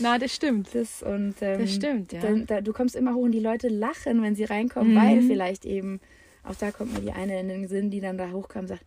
Na, 0.00 0.18
das 0.18 0.34
stimmt. 0.34 0.68
Das, 0.74 1.02
und, 1.02 1.34
ähm, 1.40 1.60
Das 1.60 1.74
stimmt, 1.74 2.12
ja. 2.12 2.20
Dann, 2.20 2.46
da, 2.46 2.60
du 2.60 2.72
kommst 2.72 2.96
immer 2.96 3.14
hoch 3.14 3.22
und 3.22 3.32
die 3.32 3.40
Leute 3.40 3.68
lachen, 3.68 4.22
wenn 4.22 4.34
sie 4.34 4.44
reinkommen, 4.44 4.92
Mhm. 4.94 4.96
weil 4.96 5.22
vielleicht 5.22 5.64
eben, 5.64 6.00
auch 6.44 6.54
da 6.54 6.70
kommt 6.70 6.92
mir 6.94 7.00
die 7.00 7.12
eine 7.12 7.38
in 7.40 7.48
den 7.48 7.68
Sinn, 7.68 7.90
die 7.90 8.00
dann 8.00 8.16
da 8.18 8.30
hochkam 8.30 8.62
und 8.62 8.68
sagt, 8.68 8.84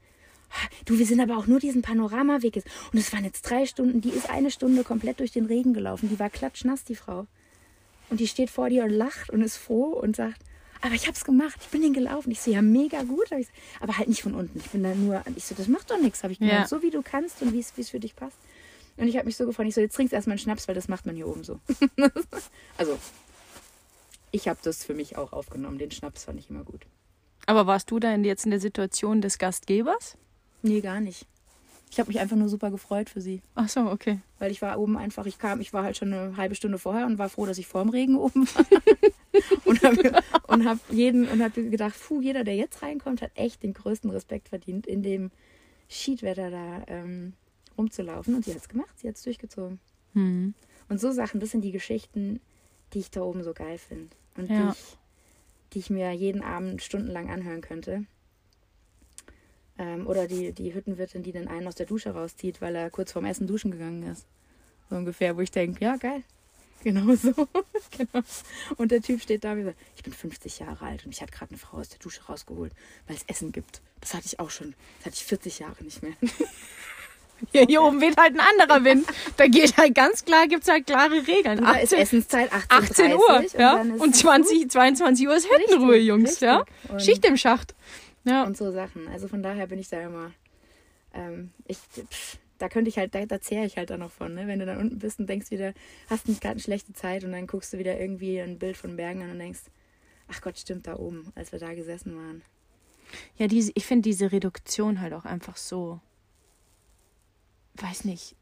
"Ah, 0.52 0.68
du, 0.86 0.98
wir 1.00 1.06
sind 1.06 1.20
aber 1.20 1.38
auch 1.38 1.48
nur 1.48 1.60
diesen 1.60 1.82
Panoramaweg 1.82 2.56
jetzt. 2.56 2.68
Und 2.92 3.00
es 3.00 3.14
waren 3.14 3.24
jetzt 3.26 3.44
drei 3.44 3.66
Stunden, 3.66 4.02
die 4.02 4.10
ist 4.10 4.30
eine 4.30 4.52
Stunde 4.52 4.84
komplett 4.84 5.20
durch 5.20 5.32
den 5.32 5.46
Regen 5.46 5.74
gelaufen. 5.74 6.10
Die 6.10 6.20
war 6.20 6.30
klatschnass, 6.30 6.84
die 6.84 6.96
Frau. 6.96 7.28
Und 8.10 8.20
die 8.20 8.28
steht 8.28 8.50
vor 8.50 8.70
dir 8.70 8.84
und 8.84 8.92
lacht 8.92 9.30
und 9.30 9.42
ist 9.42 9.58
froh 9.58 9.86
und 9.86 10.16
sagt, 10.16 10.42
aber 10.82 10.96
ich 10.96 11.08
hab's 11.08 11.24
gemacht, 11.24 11.58
ich 11.62 11.70
bin 11.70 11.82
den 11.82 11.94
gelaufen. 11.94 12.30
Ich 12.32 12.42
so, 12.42 12.52
ja, 12.52 12.62
mega 12.62 13.04
gut. 13.04 13.28
Aber 13.80 13.98
halt 13.98 14.10
nicht 14.10 14.22
von 14.22 14.36
unten. 14.36 14.60
Ich 14.60 14.70
bin 14.70 14.84
da 14.84 14.94
nur, 14.94 15.24
ich 15.36 15.46
so, 15.46 15.56
das 15.56 15.68
macht 15.70 15.90
doch 15.90 15.98
nichts, 16.00 16.24
habe 16.24 16.34
ich 16.34 16.40
gemeint. 16.40 16.60
Ja. 16.60 16.68
So 16.68 16.82
wie 16.82 16.90
du 16.90 17.02
kannst 17.02 17.42
und 17.42 17.54
wie 17.54 17.60
es 17.60 17.90
für 17.90 18.00
dich 18.02 18.16
passt. 18.16 18.38
Und 18.98 19.08
ich 19.08 19.16
habe 19.18 19.26
mich 19.26 19.36
so 19.38 19.46
gefreut. 19.46 19.68
Ich 19.68 19.76
so, 19.76 19.82
jetzt 19.82 19.96
trinkst 19.96 20.14
erstmal 20.14 20.34
einen 20.34 20.40
Schnaps, 20.40 20.68
weil 20.68 20.76
das 20.76 20.88
macht 20.88 21.06
man 21.06 21.16
hier 21.16 21.28
oben 21.28 21.44
so. 21.44 21.60
also, 22.78 22.98
ich 24.32 24.48
habe 24.48 24.60
das 24.64 24.84
für 24.84 24.94
mich 24.94 25.18
auch 25.18 25.34
aufgenommen. 25.34 25.78
Den 25.78 25.92
Schnaps 25.92 26.26
fand 26.26 26.40
ich 26.40 26.50
immer 26.50 26.64
gut. 26.64 26.86
Aber 27.46 27.68
warst 27.68 27.92
du 27.92 28.00
da 28.00 28.14
in- 28.14 28.24
jetzt 28.24 28.46
in 28.46 28.52
der 28.52 28.60
Situation 28.60 29.22
des 29.22 29.38
Gastgebers? 29.38 30.18
Nee, 30.62 30.82
gar 30.82 31.00
nicht. 31.00 31.26
Ich 31.92 32.00
habe 32.00 32.08
mich 32.08 32.20
einfach 32.20 32.36
nur 32.38 32.50
super 32.50 32.72
gefreut 32.72 33.10
für 33.10 33.22
sie. 33.22 33.42
Ach 33.54 33.70
so, 33.70 33.82
okay. 33.82 34.20
Weil 34.40 34.50
ich 34.50 34.62
war 34.64 34.80
oben 34.80 34.98
einfach, 34.98 35.28
ich 35.28 35.38
kam, 35.38 35.62
ich 35.62 35.74
war 35.74 35.84
halt 35.84 35.96
schon 35.98 36.12
eine 36.12 36.38
halbe 36.38 36.56
Stunde 36.56 36.80
vorher 36.80 37.06
und 37.06 37.20
war 37.20 37.30
froh, 37.30 37.46
dass 37.46 37.60
ich 37.60 37.68
vorm 37.68 37.90
Regen 37.90 38.16
oben 38.18 38.48
war. 38.56 38.66
und 39.66 39.84
habe 39.84 40.22
und 40.48 40.68
hab 40.68 40.80
jeden 40.90 41.28
und 41.28 41.44
habe 41.44 41.70
gedacht, 41.70 41.94
puh, 42.08 42.20
jeder, 42.22 42.44
der 42.44 42.56
jetzt 42.56 42.82
reinkommt, 42.82 43.22
hat 43.22 43.32
echt 43.36 43.62
den 43.62 43.74
größten 43.74 44.10
Respekt 44.10 44.50
verdient, 44.50 44.88
in 44.88 45.04
dem 45.04 45.30
Schiedwetter 45.88 46.50
da 46.50 46.84
ähm, 46.88 47.34
rumzulaufen. 47.78 48.36
Und 48.36 48.46
sie 48.46 48.52
hat 48.52 48.60
es 48.62 48.70
gemacht, 48.70 48.98
sie 49.00 49.08
hat 49.08 49.16
es 49.16 49.24
durchgezogen. 49.24 49.80
Hm. 50.14 50.54
Und 50.90 51.00
so 51.00 51.12
Sachen, 51.12 51.40
das 51.40 51.52
sind 51.52 51.62
die 51.62 51.72
Geschichten, 51.72 52.40
die 52.94 53.00
ich 53.00 53.12
da 53.12 53.22
oben 53.22 53.44
so 53.44 53.54
geil 53.54 53.78
finde. 53.78 54.16
Und 54.38 54.50
Ja. 54.50 54.72
die, 54.72 54.78
ich, 54.78 54.98
die 55.74 55.80
ich 55.80 55.90
mir 55.90 56.12
jeden 56.12 56.44
Abend 56.44 56.82
stundenlang 56.82 57.30
anhören 57.30 57.62
könnte. 57.62 58.06
Ähm, 59.78 60.06
oder 60.06 60.28
die, 60.28 60.52
die 60.52 60.74
Hüttenwirtin, 60.74 61.24
die 61.24 61.32
den 61.32 61.48
einen 61.48 61.68
aus 61.68 61.76
der 61.76 61.88
Dusche 61.88 62.12
rauszieht, 62.12 62.62
weil 62.62 62.76
er 62.76 62.90
kurz 62.92 63.12
vorm 63.12 63.26
Essen 63.26 63.48
duschen 63.48 63.72
gegangen 63.72 64.04
ist. 64.04 64.28
So 64.90 64.96
ungefähr, 64.96 65.36
wo 65.36 65.42
ich 65.42 65.52
denke, 65.52 65.84
ja, 65.84 65.96
geil. 65.98 66.24
Genau 66.84 67.16
so. 67.16 67.32
genau. 67.98 68.26
Und 68.76 68.92
der 68.92 69.02
Typ 69.02 69.22
steht 69.22 69.46
da 69.46 69.56
wie 69.56 69.64
so, 69.64 69.74
ich 69.96 70.04
bin 70.04 70.12
50 70.12 70.60
Jahre 70.60 70.86
alt 70.86 71.04
und 71.06 71.12
mich 71.12 71.22
hat 71.22 71.32
gerade 71.32 71.52
eine 71.52 71.58
Frau 71.58 71.78
aus 71.78 71.88
der 71.88 72.00
Dusche 72.00 72.22
rausgeholt, 72.26 72.74
weil 73.08 73.16
es 73.16 73.24
Essen 73.28 73.54
gibt. 73.54 73.82
Das 74.02 74.14
hatte 74.14 74.26
ich 74.26 74.38
auch 74.42 74.50
schon. 74.50 74.76
Das 74.98 75.06
hatte 75.06 75.16
ich 75.16 75.24
40 75.24 75.60
Jahre 75.60 75.82
nicht 75.82 76.04
mehr. 76.04 76.12
Hier, 77.52 77.66
hier 77.68 77.82
oben 77.84 78.02
weht 78.02 78.18
halt 78.18 78.34
ein 78.34 78.40
anderer 78.40 78.84
Wind. 78.84 79.06
Da 79.38 79.48
geht 79.48 79.78
halt 79.78 79.96
ganz 79.96 80.24
klar, 80.26 80.48
gibt's 80.48 80.68
halt 80.70 80.86
klare 80.88 81.26
Regeln. 81.28 81.60
Und 81.60 81.66
da 81.66 81.74
ist 81.74 81.94
18, 81.94 82.00
Essenszeit 82.00 82.52
18, 82.54 82.68
18 83.12 83.14
Uhr, 83.16 83.46
ja. 83.60 83.76
dann 83.78 83.96
ist 83.96 84.02
Und 84.02 84.16
20, 84.16 84.70
22 84.72 85.28
Uhr 85.28 85.36
ist 85.36 85.48
Hüttenruhe, 85.50 85.94
Richtig, 85.94 86.08
Jungs, 86.08 86.40
ja. 86.40 86.58
richtig. 86.60 86.90
Und- 86.92 87.02
Schicht 87.02 87.26
im 87.26 87.38
Schacht. 87.38 87.76
Ja. 88.26 88.44
und 88.46 88.56
so 88.56 88.72
Sachen. 88.72 89.08
Also 89.10 89.28
von 89.28 89.44
daher 89.44 89.68
bin 89.68 89.80
ich 89.80 89.90
da 89.90 90.02
immer. 90.02 90.32
Ähm, 91.14 91.52
ich, 91.68 91.78
pff, 91.78 92.38
da 92.58 92.70
könnte 92.70 92.88
ich 92.90 92.98
halt, 92.98 93.14
da, 93.14 93.26
da 93.26 93.42
zehre 93.42 93.66
ich 93.66 93.76
halt 93.78 93.90
dann 93.90 94.00
noch 94.00 94.12
von, 94.12 94.34
ne? 94.34 94.48
Wenn 94.48 94.60
du 94.60 94.66
dann 94.66 94.78
unten 94.78 94.98
bist 95.00 95.20
und 95.20 95.28
denkst 95.28 95.52
wieder, 95.52 95.74
hast 96.10 96.26
gerade 96.28 96.52
eine 96.54 96.60
schlechte 96.62 96.94
Zeit 96.94 97.24
und 97.26 97.34
dann 97.34 97.48
guckst 97.48 97.74
du 97.74 97.78
wieder 97.78 98.00
irgendwie 98.00 98.40
ein 98.40 98.58
Bild 98.60 98.78
von 98.78 98.96
Bergen 98.96 99.22
an 99.24 99.32
und 99.32 99.40
denkst, 99.40 99.60
ach 100.30 100.42
Gott, 100.42 100.58
stimmt 100.58 100.88
da 100.88 100.96
oben, 100.96 101.32
als 101.36 101.52
wir 101.52 101.60
da 101.60 101.74
gesessen 101.74 102.16
waren. 102.16 102.42
Ja, 103.38 103.48
diese, 103.48 103.72
ich 103.76 103.86
finde 103.86 104.04
diese 104.10 104.32
Reduktion 104.32 105.02
halt 105.02 105.14
auch 105.14 105.26
einfach 105.26 105.58
so, 105.58 106.00
weiß 107.76 108.06
nicht, 108.06 108.36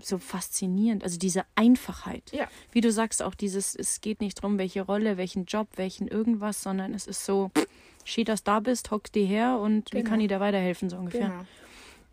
so 0.00 0.18
faszinierend. 0.18 1.04
Also 1.04 1.18
diese 1.18 1.44
Einfachheit. 1.54 2.24
Ja. 2.32 2.48
Wie 2.72 2.80
du 2.80 2.90
sagst, 2.90 3.22
auch 3.22 3.34
dieses, 3.34 3.74
es 3.76 4.00
geht 4.00 4.20
nicht 4.20 4.38
darum, 4.38 4.58
welche 4.58 4.82
Rolle, 4.82 5.16
welchen 5.16 5.44
Job, 5.44 5.68
welchen 5.76 6.08
irgendwas, 6.08 6.62
sondern 6.62 6.92
es 6.94 7.06
ist 7.06 7.24
so, 7.24 7.50
steht, 8.04 8.28
dass 8.28 8.42
da 8.42 8.60
bist, 8.60 8.90
hockst 8.90 9.14
dir 9.14 9.26
her 9.26 9.58
und 9.58 9.92
wie 9.92 9.98
Genau. 9.98 10.10
kann 10.10 10.20
ich 10.20 10.28
dir 10.28 10.40
weiterhelfen, 10.40 10.90
so 10.90 10.96
ungefähr. 10.96 11.44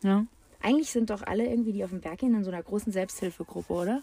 Genau. 0.02 0.14
Ja. 0.20 0.26
Eigentlich 0.62 0.92
sind 0.92 1.10
doch 1.10 1.24
alle 1.24 1.46
irgendwie, 1.48 1.72
die 1.72 1.84
auf 1.84 1.90
den 1.90 2.02
Berg 2.02 2.20
gehen, 2.20 2.36
in 2.36 2.44
so 2.44 2.52
einer 2.52 2.62
großen 2.62 2.92
Selbsthilfegruppe, 2.92 3.74
oder? 3.74 4.02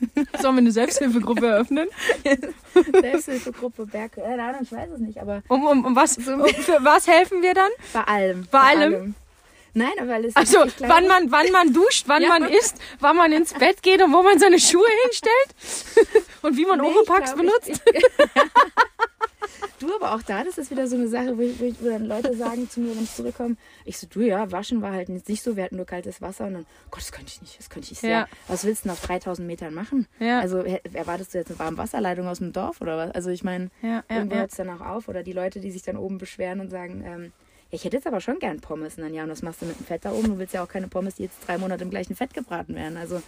Sollen 0.40 0.56
wir 0.56 0.58
eine 0.60 0.72
Selbsthilfegruppe 0.72 1.46
eröffnen? 1.46 1.88
Selbsthilfegruppe 2.92 3.86
Berg, 3.86 4.12
keine 4.12 4.42
Ahnung, 4.42 4.60
ich 4.62 4.72
weiß 4.72 4.90
es 4.90 5.00
nicht, 5.00 5.18
aber 5.20 5.42
Um, 5.48 5.64
um, 5.66 5.84
um 5.86 5.96
was, 5.96 6.16
um, 6.18 6.24
für 6.46 6.78
was 6.84 7.06
helfen 7.08 7.42
wir 7.42 7.54
dann? 7.54 7.70
bei 7.92 8.02
allem. 8.04 8.46
Bei 8.50 8.60
allem? 8.60 9.14
Nein, 9.74 9.90
aber 9.98 10.08
weil 10.10 10.24
es 10.26 10.36
Also, 10.36 10.58
wann 10.78 11.08
man, 11.08 11.30
wann 11.32 11.50
man 11.50 11.72
duscht, 11.72 12.04
wann 12.06 12.22
Ja. 12.22 12.28
man 12.28 12.48
isst, 12.48 12.76
wann 13.00 13.16
man 13.16 13.32
ins 13.32 13.52
Bett 13.54 13.82
geht 13.82 14.00
und 14.02 14.12
wo 14.12 14.22
man 14.22 14.38
seine 14.38 14.58
Schuhe 14.60 14.86
hinstellt 15.04 16.24
und 16.42 16.56
wie 16.56 16.64
man 16.64 16.80
Nee, 16.80 16.86
Oropax 16.86 17.34
glaub, 17.34 17.36
benutzt. 17.38 17.68
Ich, 17.68 17.80
ich, 17.94 18.04
du, 19.80 19.94
aber 19.96 20.14
auch 20.14 20.22
da, 20.22 20.44
das 20.44 20.58
ist 20.58 20.70
wieder 20.70 20.86
so 20.86 20.96
eine 20.96 21.08
Sache, 21.08 21.36
wo, 21.36 21.42
ich, 21.42 21.58
wo, 21.60 21.64
ich, 21.64 21.74
wo 21.82 21.88
dann 21.88 22.06
Leute 22.06 22.34
sagen 22.36 22.68
zu 22.70 22.80
mir, 22.80 22.94
wenn 22.96 23.02
ich 23.04 23.12
zurückkomme, 23.14 23.56
ich 23.84 23.98
so, 23.98 24.06
du 24.08 24.20
ja, 24.20 24.50
waschen 24.52 24.80
war 24.82 24.92
halt 24.92 25.08
jetzt 25.08 25.28
nicht 25.28 25.42
so, 25.42 25.56
wir 25.56 25.64
hatten 25.64 25.76
nur 25.76 25.86
kaltes 25.86 26.22
Wasser 26.22 26.46
und 26.46 26.54
dann, 26.54 26.66
Gott, 26.90 27.00
das 27.00 27.12
könnte 27.12 27.32
ich 27.34 27.42
nicht, 27.42 27.58
das 27.58 27.68
könnte 27.68 27.90
ich 27.92 27.98
sehr. 27.98 28.10
Ja. 28.10 28.28
Was 28.48 28.64
willst 28.64 28.84
du 28.84 28.88
denn 28.88 28.92
auf 28.96 29.00
3000 29.04 29.46
Metern 29.46 29.74
machen? 29.74 30.06
Ja. 30.20 30.40
Also 30.40 30.58
er- 30.62 30.80
erwartest 30.94 31.34
du 31.34 31.38
jetzt 31.38 31.50
eine 31.50 31.58
warme 31.58 31.78
Wasserleitung 31.78 32.28
aus 32.28 32.38
dem 32.38 32.52
Dorf 32.52 32.80
oder 32.80 32.96
was? 32.96 33.10
Also 33.14 33.30
ich 33.30 33.42
meine, 33.44 33.70
Ja, 33.82 34.04
irgendwo 34.08 34.36
hört 34.36 34.50
es 34.52 34.56
dann 34.56 34.70
auch 34.70 34.80
auf. 34.80 35.08
Oder 35.08 35.22
die 35.22 35.32
Leute, 35.32 35.60
die 35.60 35.70
sich 35.70 35.82
dann 35.82 35.96
oben 35.96 36.18
beschweren 36.18 36.60
und 36.60 36.70
sagen, 36.70 37.02
ähm, 37.06 37.32
ich 37.74 37.84
hätte 37.84 37.96
jetzt 37.96 38.06
aber 38.06 38.20
schon 38.20 38.38
gern 38.38 38.60
Pommes. 38.60 38.96
Und 38.96 39.04
dann, 39.04 39.14
ja, 39.14 39.24
und 39.24 39.30
was 39.30 39.42
machst 39.42 39.62
du 39.62 39.66
mit 39.66 39.78
dem 39.78 39.84
Fett 39.86 40.04
da 40.04 40.12
oben? 40.12 40.28
Du 40.28 40.38
willst 40.38 40.54
ja 40.54 40.62
auch 40.62 40.68
keine 40.68 40.88
Pommes, 40.88 41.16
die 41.16 41.24
jetzt 41.24 41.36
drei 41.46 41.58
Monate 41.58 41.84
im 41.84 41.90
gleichen 41.90 42.14
Fett 42.16 42.32
gebraten 42.34 42.74
werden. 42.74 42.96
Also 42.96 43.20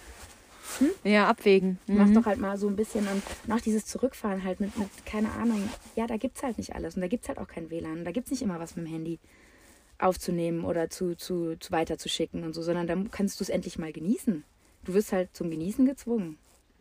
Ja, 1.04 1.28
abwägen. 1.28 1.78
Mach 1.86 2.06
Mhm. 2.06 2.14
doch 2.14 2.26
halt 2.26 2.38
mal 2.40 2.56
so 2.58 2.68
ein 2.68 2.76
bisschen 2.76 3.06
und, 3.06 3.52
auch 3.52 3.60
dieses 3.60 3.86
Zurückfahren 3.86 4.42
halt 4.44 4.60
mit, 4.60 4.76
mit, 4.76 4.88
keine 5.06 5.30
Ahnung, 5.32 5.68
ja, 5.94 6.06
da 6.06 6.16
gibt's 6.16 6.42
halt 6.42 6.58
nicht 6.58 6.74
alles 6.74 6.96
und 6.96 7.02
da 7.02 7.08
gibt's 7.08 7.28
halt 7.28 7.38
auch 7.38 7.46
kein 7.46 7.70
WLAN 7.70 7.98
und 8.00 8.04
da 8.04 8.10
gibt's 8.10 8.30
nicht 8.30 8.42
immer 8.42 8.58
was 8.58 8.74
mit 8.76 8.84
dem 8.86 8.90
Handy 8.92 9.18
aufzunehmen 9.98 10.64
oder 10.64 10.90
zu, 10.90 11.14
zu, 11.16 11.56
zu 11.58 11.70
weiterzuschicken 11.72 12.42
und 12.44 12.52
so, 12.52 12.62
sondern 12.62 12.86
da 12.86 12.96
kannst 13.10 13.40
du 13.40 13.44
es 13.44 13.48
endlich 13.48 13.78
mal 13.78 13.92
genießen. 13.92 14.44
Du 14.84 14.94
wirst 14.94 15.12
halt 15.12 15.34
zum 15.34 15.50
Genießen 15.50 15.86
gezwungen. 15.86 16.36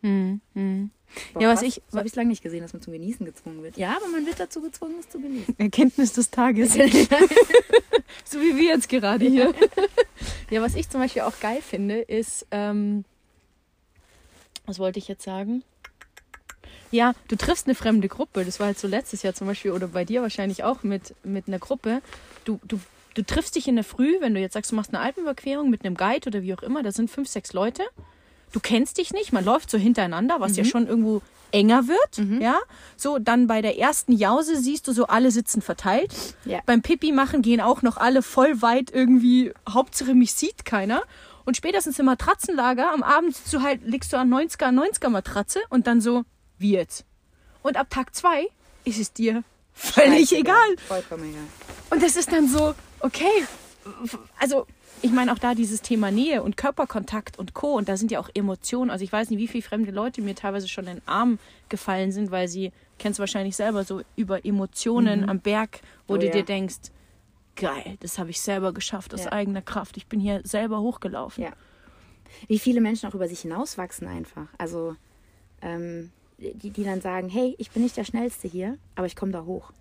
Mhm. 0.06 0.40
Mhm. 0.54 0.90
Boah, 1.34 1.42
Ja, 1.42 1.48
was 1.48 1.60
krass, 1.60 1.68
ich- 1.68 1.82
So 1.90 1.98
habe 1.98 2.08
ich 2.08 2.14
lange 2.14 2.28
nicht 2.28 2.42
gesehen, 2.42 2.62
dass 2.62 2.72
man 2.72 2.82
zum 2.82 2.92
Genießen 2.92 3.24
gezwungen 3.26 3.62
wird. 3.62 3.76
Ja, 3.76 3.96
aber 3.96 4.08
man 4.08 4.26
wird 4.26 4.38
dazu 4.40 4.60
gezwungen, 4.60 4.96
es 5.00 5.08
zu 5.08 5.20
genießen. 5.20 5.58
Erkenntnis 5.58 6.12
des 6.12 6.30
Tages. 6.30 6.74
so 8.24 8.40
wie 8.40 8.56
wir 8.56 8.68
jetzt 8.74 8.88
gerade 8.88 9.24
hier. 9.26 9.52
ja, 10.50 10.62
was 10.62 10.74
ich 10.74 10.88
zum 10.88 11.00
Beispiel 11.00 11.22
auch 11.22 11.38
geil 11.40 11.60
finde, 11.62 12.00
ist, 12.00 12.46
ähm, 12.50 13.04
was 14.66 14.78
wollte 14.78 14.98
ich 14.98 15.08
jetzt 15.08 15.24
sagen? 15.24 15.62
Ja, 16.92 17.14
du 17.28 17.36
triffst 17.36 17.66
eine 17.66 17.74
fremde 17.74 18.08
Gruppe. 18.08 18.44
Das 18.44 18.60
war 18.60 18.66
halt 18.68 18.78
so 18.78 18.86
letztes 18.88 19.22
Jahr 19.22 19.34
zum 19.34 19.46
Beispiel 19.46 19.72
oder 19.72 19.88
bei 19.88 20.04
dir 20.04 20.22
wahrscheinlich 20.22 20.64
auch 20.64 20.82
mit, 20.82 21.14
mit 21.24 21.48
einer 21.48 21.58
Gruppe. 21.58 22.00
Du, 22.44 22.60
du, 22.66 22.78
du 23.14 23.22
triffst 23.24 23.56
dich 23.56 23.66
in 23.68 23.74
der 23.76 23.84
Früh, 23.84 24.20
wenn 24.20 24.34
du 24.34 24.40
jetzt 24.40 24.52
sagst, 24.54 24.70
du 24.70 24.76
machst 24.76 24.92
eine 24.94 25.00
Alpenüberquerung 25.02 25.68
mit 25.70 25.84
einem 25.84 25.96
Guide 25.96 26.28
oder 26.28 26.42
wie 26.42 26.54
auch 26.54 26.62
immer. 26.62 26.82
Da 26.82 26.92
sind 26.92 27.10
fünf, 27.10 27.28
sechs 27.28 27.52
Leute. 27.52 27.82
Du 28.52 28.60
kennst 28.60 28.98
dich 28.98 29.12
nicht, 29.12 29.32
man 29.32 29.44
läuft 29.44 29.70
so 29.70 29.78
hintereinander, 29.78 30.40
was 30.40 30.56
ja 30.56 30.64
schon 30.64 30.86
irgendwo 30.86 31.22
enger 31.52 31.88
wird. 31.88 32.40
Ja, 32.40 32.58
so 32.96 33.18
dann 33.18 33.46
bei 33.46 33.62
der 33.62 33.78
ersten 33.78 34.12
Jause 34.12 34.56
siehst 34.56 34.88
du 34.88 34.92
so 34.92 35.06
alle 35.06 35.30
sitzen 35.30 35.62
verteilt. 35.62 36.14
Ja. 36.44 36.60
Beim 36.66 36.82
Pipi 36.82 37.12
machen 37.12 37.42
gehen 37.42 37.60
auch 37.60 37.82
noch 37.82 37.96
alle 37.96 38.22
voll 38.22 38.62
weit 38.62 38.90
irgendwie. 38.92 39.52
Hauptsache 39.68 40.14
mich 40.14 40.34
sieht 40.34 40.64
keiner. 40.64 41.02
Und 41.44 41.56
spätestens 41.56 41.98
im 41.98 42.06
Matratzenlager 42.06 42.92
am 42.92 43.02
Abend 43.02 43.36
du 43.50 43.62
halt, 43.62 43.82
liegst 43.84 44.12
du 44.12 44.18
an 44.18 44.28
90er, 44.32 44.68
90er 44.68 45.08
Matratze 45.08 45.60
und 45.68 45.86
dann 45.86 46.00
so, 46.00 46.24
wie 46.58 46.72
jetzt? 46.72 47.04
Und 47.62 47.76
ab 47.76 47.88
Tag 47.90 48.14
zwei 48.14 48.48
ist 48.84 48.98
es 48.98 49.12
dir 49.12 49.44
völlig 49.72 50.32
egal. 50.32 50.76
Vollkommen 50.88 51.30
egal. 51.30 51.44
Und 51.90 52.02
das 52.02 52.16
ist 52.16 52.32
dann 52.32 52.48
so, 52.48 52.74
okay, 53.00 53.46
also 54.40 54.66
ich 55.02 55.12
meine 55.12 55.32
auch 55.32 55.38
da 55.38 55.54
dieses 55.54 55.82
Thema 55.82 56.10
Nähe 56.10 56.42
und 56.42 56.56
Körperkontakt 56.56 57.38
und 57.38 57.54
Co. 57.54 57.74
Und 57.74 57.88
da 57.88 57.96
sind 57.96 58.10
ja 58.10 58.18
auch 58.20 58.28
Emotionen. 58.34 58.90
Also 58.90 59.04
ich 59.04 59.12
weiß 59.12 59.30
nicht, 59.30 59.38
wie 59.38 59.48
viele 59.48 59.62
fremde 59.62 59.90
Leute 59.92 60.22
mir 60.22 60.34
teilweise 60.34 60.68
schon 60.68 60.86
in 60.86 60.96
den 60.96 61.02
Arm 61.08 61.38
gefallen 61.68 62.12
sind, 62.12 62.30
weil 62.30 62.48
sie, 62.48 62.72
kennst 62.98 63.18
du 63.18 63.20
wahrscheinlich 63.20 63.56
selber, 63.56 63.84
so 63.84 64.02
über 64.16 64.44
Emotionen 64.44 65.28
am 65.28 65.40
Berg, 65.40 65.80
wo 66.06 66.14
Oh 66.14 66.16
du 66.18 66.26
ja. 66.26 66.32
dir 66.32 66.44
denkst, 66.44 66.76
geil, 67.56 67.96
das 68.00 68.18
habe 68.18 68.30
ich 68.30 68.40
selber 68.40 68.72
geschafft 68.72 69.14
aus 69.14 69.24
Ja. 69.24 69.32
eigener 69.32 69.62
Kraft. 69.62 69.96
Ich 69.96 70.06
bin 70.06 70.20
hier 70.20 70.40
selber 70.44 70.80
hochgelaufen. 70.80 71.44
Ja. 71.44 71.52
Wie 72.48 72.58
viele 72.58 72.80
Menschen 72.80 73.08
auch 73.08 73.14
über 73.14 73.28
sich 73.28 73.40
hinauswachsen 73.40 74.06
einfach. 74.08 74.48
Also, 74.58 74.96
ähm, 75.62 76.10
die, 76.38 76.70
die 76.70 76.84
dann 76.84 77.00
sagen, 77.00 77.28
hey, 77.30 77.54
ich 77.58 77.70
bin 77.70 77.82
nicht 77.82 77.96
der 77.96 78.04
Schnellste 78.04 78.46
hier, 78.48 78.76
aber 78.94 79.06
ich 79.06 79.16
komme 79.16 79.32
da 79.32 79.44
hoch. 79.44 79.72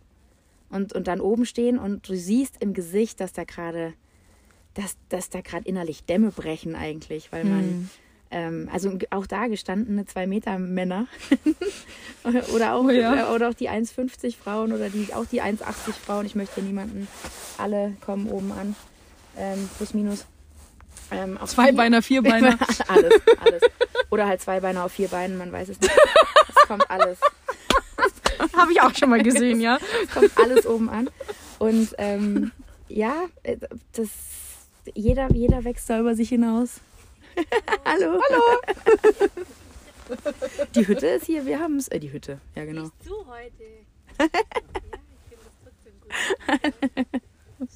Und, 0.70 0.94
und 0.94 1.08
dann 1.08 1.20
oben 1.20 1.46
stehen 1.46 1.78
und 1.78 2.08
du 2.08 2.16
siehst 2.16 2.56
im 2.62 2.74
Gesicht, 2.74 3.20
dass 3.20 3.34
da 3.34 3.44
gerade, 3.44 3.94
dass, 4.76 4.96
dass 5.10 5.30
da 5.30 5.42
gerade 5.42 5.68
innerlich 5.68 6.04
Dämme 6.06 6.32
brechen 6.32 6.76
eigentlich, 6.76 7.32
weil 7.32 7.44
man, 7.46 7.90
ähm, 8.32 8.70
also 8.72 8.98
auch 9.10 9.26
da 9.26 9.48
gestandene 9.48 10.06
zwei 10.06 10.28
Meter 10.28 10.60
Männer 10.60 11.08
oder 12.54 12.76
auch 12.76 12.90
ja. 12.92 13.32
oder 13.34 13.50
auch 13.50 13.54
die 13.54 13.70
1,50 13.70 14.36
Frauen 14.36 14.74
oder 14.74 14.90
die 14.90 15.14
auch 15.14 15.26
die 15.26 15.42
1,80 15.42 15.62
Frauen. 16.06 16.26
Ich 16.26 16.36
möchte 16.36 16.56
hier 16.56 16.64
niemanden. 16.64 17.08
Alle 17.58 17.96
kommen 18.06 18.28
oben 18.30 18.52
an, 18.52 18.76
ähm, 19.38 19.70
plus 19.78 19.94
minus. 19.94 20.26
Ähm, 21.12 21.38
auf 21.38 21.52
Zwei 21.52 21.68
vier- 21.68 21.76
Beiner, 21.76 22.02
vier 22.02 22.22
Beiner. 22.22 22.58
alles, 22.88 23.14
alles. 23.40 23.62
Oder 24.10 24.28
halt 24.28 24.42
zwei 24.42 24.60
Beine 24.60 24.84
auf 24.84 24.92
vier 24.92 25.08
Beinen, 25.08 25.38
man 25.38 25.52
weiß 25.52 25.70
es 25.70 25.80
nicht. 25.80 25.94
Es 26.50 26.68
kommt 26.68 26.90
alles, 26.90 27.20
habe 28.54 28.72
ich 28.72 28.82
auch 28.82 28.94
schon 28.96 29.10
mal 29.10 29.22
gesehen, 29.22 29.62
ja. 29.62 29.78
es 30.04 30.12
kommt 30.14 30.32
alles 30.38 30.66
oben 30.66 30.90
an. 30.90 31.10
Und 31.60 31.94
ähm, 32.00 32.52
ja, 32.90 33.14
äh, 33.44 33.58
das, 33.94 34.10
jeder, 34.94 35.32
jeder 35.32 35.64
wächst 35.64 35.90
da 35.90 36.00
über 36.00 36.16
sich 36.16 36.30
hinaus. 36.30 36.82
Hallo. 37.86 38.22
Hallo. 38.30 38.42
Die 40.76 40.88
Hütte 40.88 41.08
ist 41.08 41.26
hier, 41.26 41.46
wir 41.46 41.60
haben 41.60 41.78
es. 41.78 41.88
Äh, 41.88 42.00
die 42.00 42.12
Hütte, 42.12 42.40
ja 42.56 42.66
genau. 42.66 42.90
zu 43.04 43.26
heute. 43.28 43.64
ja, 44.20 44.26
ich 44.26 45.30
finde 45.30 45.44
das 45.44 45.54
trotzdem 45.64 47.06
gut. 47.60 47.70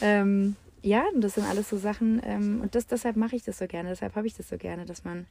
Ähm, 0.00 0.56
ja, 0.82 1.04
und 1.14 1.20
das 1.20 1.34
sind 1.34 1.44
alles 1.44 1.68
so 1.68 1.76
Sachen. 1.76 2.20
Ähm, 2.24 2.60
und 2.60 2.74
das, 2.74 2.86
deshalb 2.86 3.16
mache 3.16 3.36
ich 3.36 3.44
das 3.44 3.58
so 3.58 3.66
gerne. 3.66 3.90
Deshalb 3.90 4.14
habe 4.14 4.26
ich 4.26 4.34
das 4.34 4.48
so 4.48 4.56
gerne, 4.56 4.84
dass 4.84 5.04
man 5.04 5.26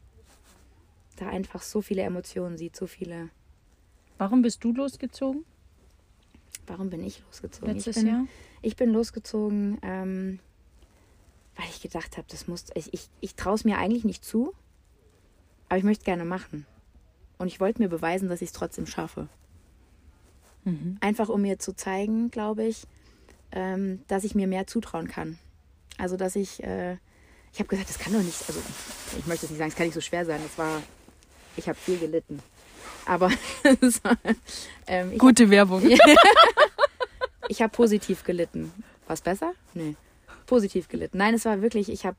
da 1.18 1.28
einfach 1.28 1.62
so 1.62 1.82
viele 1.82 2.02
Emotionen 2.02 2.58
sieht, 2.58 2.76
so 2.76 2.88
viele. 2.88 3.30
Warum 4.18 4.42
bist 4.42 4.64
du 4.64 4.72
losgezogen 4.72 5.46
Warum 6.68 6.90
bin 6.90 7.04
ich 7.04 7.22
losgezogen? 7.26 7.74
letztes 7.74 7.98
ich 7.98 8.04
bin, 8.04 8.12
Jahr? 8.12 8.28
Ich 8.62 8.76
bin 8.76 8.92
losgezogen, 8.92 9.78
ähm, 9.82 10.40
weil 11.56 11.68
ich 11.70 11.82
gedacht 11.82 12.18
habe, 12.18 12.28
das 12.30 12.48
muss. 12.48 12.66
Ich, 12.76 12.94
ich, 12.94 13.10
ich 13.20 13.36
traue 13.36 13.56
es 13.56 13.64
mir 13.64 13.78
eigentlich 13.78 14.04
nicht 14.04 14.24
zu, 14.24 14.54
aber 15.70 15.78
ich 15.78 15.84
möchte 15.84 16.06
gerne 16.06 16.26
machen. 16.26 16.66
Und 17.38 17.48
ich 17.48 17.60
wollte 17.60 17.82
mir 17.82 17.90
beweisen, 17.90 18.30
dass 18.30 18.42
ich 18.42 18.50
es 18.50 18.54
trotzdem 18.54 18.86
schaffe. 18.86 19.28
Mhm. 20.64 20.98
Einfach 21.02 21.30
um 21.30 21.42
mir 21.42 21.60
zu 21.60 21.74
zeigen, 21.76 22.30
glaube 22.30 22.64
ich, 22.64 22.84
ähm, 23.52 24.02
dass 24.08 24.24
ich 24.24 24.36
mir 24.36 24.48
mehr 24.48 24.68
zutrauen 24.68 25.08
kann. 25.08 25.40
Also, 25.98 26.18
dass 26.18 26.36
ich. 26.36 26.64
Äh, 26.64 26.98
ich 27.54 27.60
habe 27.60 27.68
gesagt, 27.68 27.90
das 27.90 28.00
kann 28.00 28.14
doch 28.14 28.22
nicht. 28.22 28.44
Also, 28.48 28.62
ich 29.18 29.26
möchte 29.26 29.46
es 29.46 29.52
nicht 29.52 29.60
sagen, 29.60 29.70
es 29.70 29.76
kann 29.76 29.88
nicht 29.88 29.96
so 29.96 30.02
schwer 30.02 30.26
sein. 30.26 30.40
Das 30.44 30.58
war. 30.58 30.82
Ich 31.58 31.68
habe 31.68 31.78
viel 31.78 31.98
gelitten. 31.98 32.42
Aber 33.06 33.30
es 33.82 34.04
war, 34.04 34.18
ähm, 34.88 35.18
Gute 35.18 35.50
Werbung. 35.50 35.84
ich 37.48 37.62
habe 37.62 37.72
positiv 37.72 38.24
gelitten. 38.24 38.72
War 39.08 39.16
es 39.16 39.22
besser? 39.22 39.54
Nee. 39.74 39.96
Positiv 40.52 40.90
gelitten. 40.90 41.18
Nein, 41.18 41.34
es 41.34 41.46
war 41.46 41.62
wirklich, 41.62 41.90
ich 41.90 42.06
habe. 42.06 42.18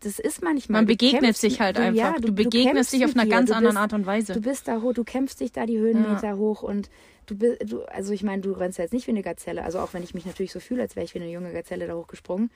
Das 0.00 0.18
ist 0.18 0.42
manchmal. 0.42 0.80
Man 0.80 0.86
du 0.86 0.92
begegnet 0.92 1.36
sich 1.36 1.60
halt 1.60 1.76
du, 1.76 1.82
einfach. 1.82 2.14
ja, 2.14 2.18
du, 2.18 2.32
begegnest 2.32 2.72
kämpfst 2.74 2.92
dich 2.92 3.04
auf 3.04 3.14
einer 3.14 3.26
ganz 3.26 3.50
Du 3.50 3.54
anderen 3.54 3.76
bist, 3.76 3.82
Art 3.82 3.92
und 3.92 4.06
Weise. 4.06 4.32
Du 4.32 4.40
bist 4.40 4.66
da 4.66 4.80
hoch, 4.80 4.92
du 4.94 5.04
kämpfst 5.04 5.38
dich 5.38 5.52
da 5.52 5.64
die 5.64 5.78
Höhenmeter 5.78 6.36
hoch 6.36 6.62
und 6.62 6.90
du 7.26 7.36
bist, 7.36 7.58
du, 7.70 7.82
also 7.84 8.12
ich 8.12 8.24
meine, 8.24 8.42
du 8.42 8.50
rennst 8.50 8.78
ja 8.78 8.84
jetzt 8.84 8.92
nicht 8.92 9.06
wie 9.06 9.12
eine 9.12 9.22
Gazelle, 9.22 9.64
also 9.64 9.78
auch 9.78 9.94
wenn 9.94 10.02
ich 10.02 10.12
mich 10.12 10.26
natürlich 10.26 10.50
so 10.50 10.58
fühle, 10.58 10.82
als 10.82 10.96
wäre 10.96 11.04
ich 11.04 11.14
wie 11.14 11.20
eine 11.20 11.30
junge 11.30 11.52
Gazelle 11.52 11.86
da 11.86 11.94
hochgesprungen, 11.94 12.50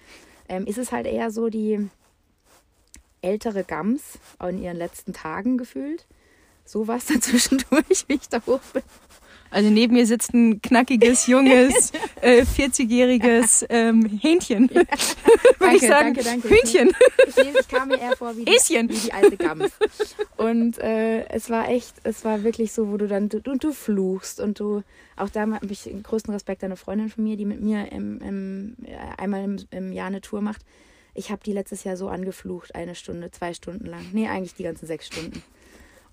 ähm, 0.49 0.67
ist 0.67 0.79
es 0.79 0.91
halt 0.91 1.07
eher 1.07 1.31
so 1.31 1.49
die 1.51 1.89
ältere 3.23 3.63
Gams 3.63 4.19
in 4.43 4.61
ihren 4.61 4.77
letzten 4.77 5.13
Tagen 5.13 5.57
gefühlt. 5.57 6.07
So 6.65 6.89
war 6.89 6.97
es 6.97 7.07
dann 7.13 7.23
zwischendurch, 7.23 8.05
wie 8.09 8.15
ich 8.15 8.29
da 8.29 8.41
hoch 8.45 8.61
bin. 8.73 8.83
Also 9.55 9.71
neben 9.71 9.95
mir 9.95 10.05
sitzt 10.07 10.35
ein 10.35 10.61
knackiges, 10.61 11.29
junges, 11.29 11.93
äh, 12.21 12.43
40-jähriges 12.43 13.65
ähm, 13.69 14.19
Hähnchen. 14.21 14.69
Würde 15.59 15.77
ich 15.77 15.81
Danke, 15.83 15.87
sagen. 15.87 16.15
danke, 16.15 16.23
danke. 16.25 16.49
Hühnchen. 16.49 16.93
Ich, 17.29 17.37
nehme- 17.37 17.59
ich 17.61 17.69
kam 17.69 17.89
mir 17.89 18.01
eher 18.01 18.17
vor 18.17 18.37
wie 18.37 18.45
die, 18.45 18.51
wie 18.51 18.87
die 18.89 19.13
alte 19.13 19.37
Gams. 19.37 19.71
Und 20.37 20.79
äh, 20.79 21.27
es 21.29 21.51
war 21.51 21.69
echt, 21.69 21.95
es 22.03 22.25
war 22.25 22.43
wirklich 22.43 22.73
so, 22.73 22.91
wo 22.91 22.97
du 22.97 23.07
dann, 23.07 23.29
du, 23.29 23.41
du, 23.41 23.57
du 23.57 23.73
fluchst 23.73 24.41
und 24.41 24.59
du, 24.59 24.83
auch 25.17 25.31
da 25.31 25.43
habe 25.43 25.59
ich 25.71 25.85
den 25.85 26.03
größten 26.03 26.33
Respekt 26.35 26.63
an 26.65 26.69
eine 26.71 26.77
Freundin 26.77 27.09
von 27.09 27.23
mir, 27.25 27.37
die 27.37 27.45
mit 27.45 27.61
mir 27.61 27.91
im, 27.93 28.21
im, 28.21 28.77
äh, 28.85 28.97
einmal 29.23 29.45
im, 29.45 29.57
im 29.71 29.93
Jahr 29.93 30.09
eine 30.09 30.21
Tour 30.21 30.41
macht. 30.41 30.63
Ich 31.15 31.31
habe 31.31 31.43
die 31.47 31.53
letztes 31.53 31.85
Jahr 31.85 31.97
so 31.97 32.09
angeflucht, 32.09 32.75
eine 32.75 32.97
Stunde, 32.97 33.31
zwei 33.31 33.55
Stunden 33.55 33.87
lang. 33.87 34.05
Nee, 34.13 34.27
eigentlich 34.27 34.55
die 34.57 34.65
ganzen 34.65 34.87
sechs 34.89 35.07
Stunden. 35.07 35.43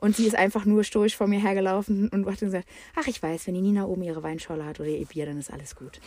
Und 0.02 0.16
sie 0.16 0.26
ist 0.26 0.36
einfach 0.36 0.66
nur 0.66 0.84
stoisch 0.84 1.16
vor 1.16 1.28
mir 1.28 1.40
hergelaufen 1.40 2.10
und 2.10 2.26
hat 2.26 2.40
gesagt, 2.40 2.68
ach, 2.96 3.08
ich 3.08 3.22
weiß, 3.22 3.48
wenn 3.48 3.54
die 3.54 3.62
Nina 3.62 3.86
oben 3.86 4.02
ihre 4.02 4.24
Weinschorle 4.24 4.66
hat 4.66 4.80
oder 4.80 4.90
ihr 4.90 5.06
Bier, 5.06 5.28
dann 5.28 5.38
ist 5.38 5.54
alles 5.54 5.76
gut. 5.76 6.02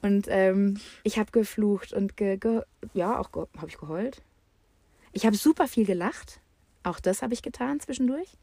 Und 0.00 0.26
ähm, 0.28 0.80
ich 1.04 1.18
habe 1.18 1.30
geflucht 1.30 1.92
und 1.92 2.16
ge, 2.16 2.38
ge, 2.38 2.62
ja, 2.94 3.18
auch 3.18 3.30
habe 3.34 3.68
ich 3.68 3.76
geheult. 3.78 4.22
Ich 5.12 5.26
habe 5.26 5.36
super 5.36 5.68
viel 5.68 5.84
gelacht. 5.84 6.40
Auch 6.84 7.00
das 7.00 7.20
habe 7.20 7.34
ich 7.34 7.42
getan 7.42 7.80
zwischendurch, 7.80 8.38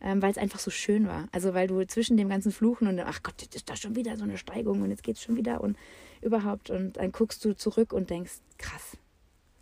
ähm, 0.00 0.22
weil 0.22 0.30
es 0.30 0.38
einfach 0.38 0.60
so 0.60 0.70
schön 0.70 1.08
war. 1.08 1.26
Also 1.32 1.52
weil 1.52 1.66
du 1.66 1.84
zwischen 1.86 2.16
dem 2.16 2.28
ganzen 2.28 2.52
Fluchen 2.52 2.86
und 2.86 3.00
ach 3.00 3.22
Gott, 3.24 3.40
jetzt 3.40 3.56
ist 3.56 3.68
da 3.68 3.74
schon 3.74 3.96
wieder 3.96 4.16
so 4.16 4.22
eine 4.22 4.38
Steigung 4.38 4.82
und 4.82 4.90
jetzt 4.90 5.02
geht's 5.02 5.22
schon 5.22 5.36
wieder 5.36 5.62
und 5.62 5.76
überhaupt 6.20 6.70
und 6.70 6.96
dann 6.96 7.10
guckst 7.10 7.44
du 7.44 7.56
zurück 7.56 7.92
und 7.92 8.10
denkst, 8.10 8.34
krass, 8.58 8.96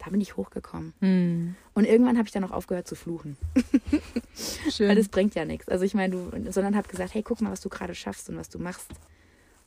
da 0.02 0.11
bin 0.11 0.21
ich 0.21 0.37
hochgekommen. 0.37 0.95
Hm, 1.00 1.54
Und 1.75 1.85
irgendwann 1.85 2.16
habe 2.16 2.26
ich 2.26 2.33
dann 2.33 2.42
auch 2.45 2.50
aufgehört 2.50 2.88
zu 2.88 2.95
fluchen. 2.95 3.37
Weil 3.92 4.71
schön. 4.73 4.97
das 4.97 5.09
bringt 5.09 5.35
ja 5.35 5.45
nichts. 5.45 5.69
Also 5.69 5.85
ich 5.85 5.95
meine, 5.95 6.14
du, 6.16 6.52
sondern 6.52 6.75
habe 6.75 6.88
gesagt, 6.88 7.14
hey, 7.14 7.23
guck 7.23 7.40
mal, 7.42 7.52
was 7.52 7.61
du 7.61 7.69
gerade 7.69 7.95
schaffst 7.95 8.28
und 8.30 8.37
was 8.37 8.49
du 8.49 8.59
machst. 8.59 8.90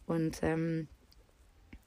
Und 0.08 0.40
ähm, 0.42 0.88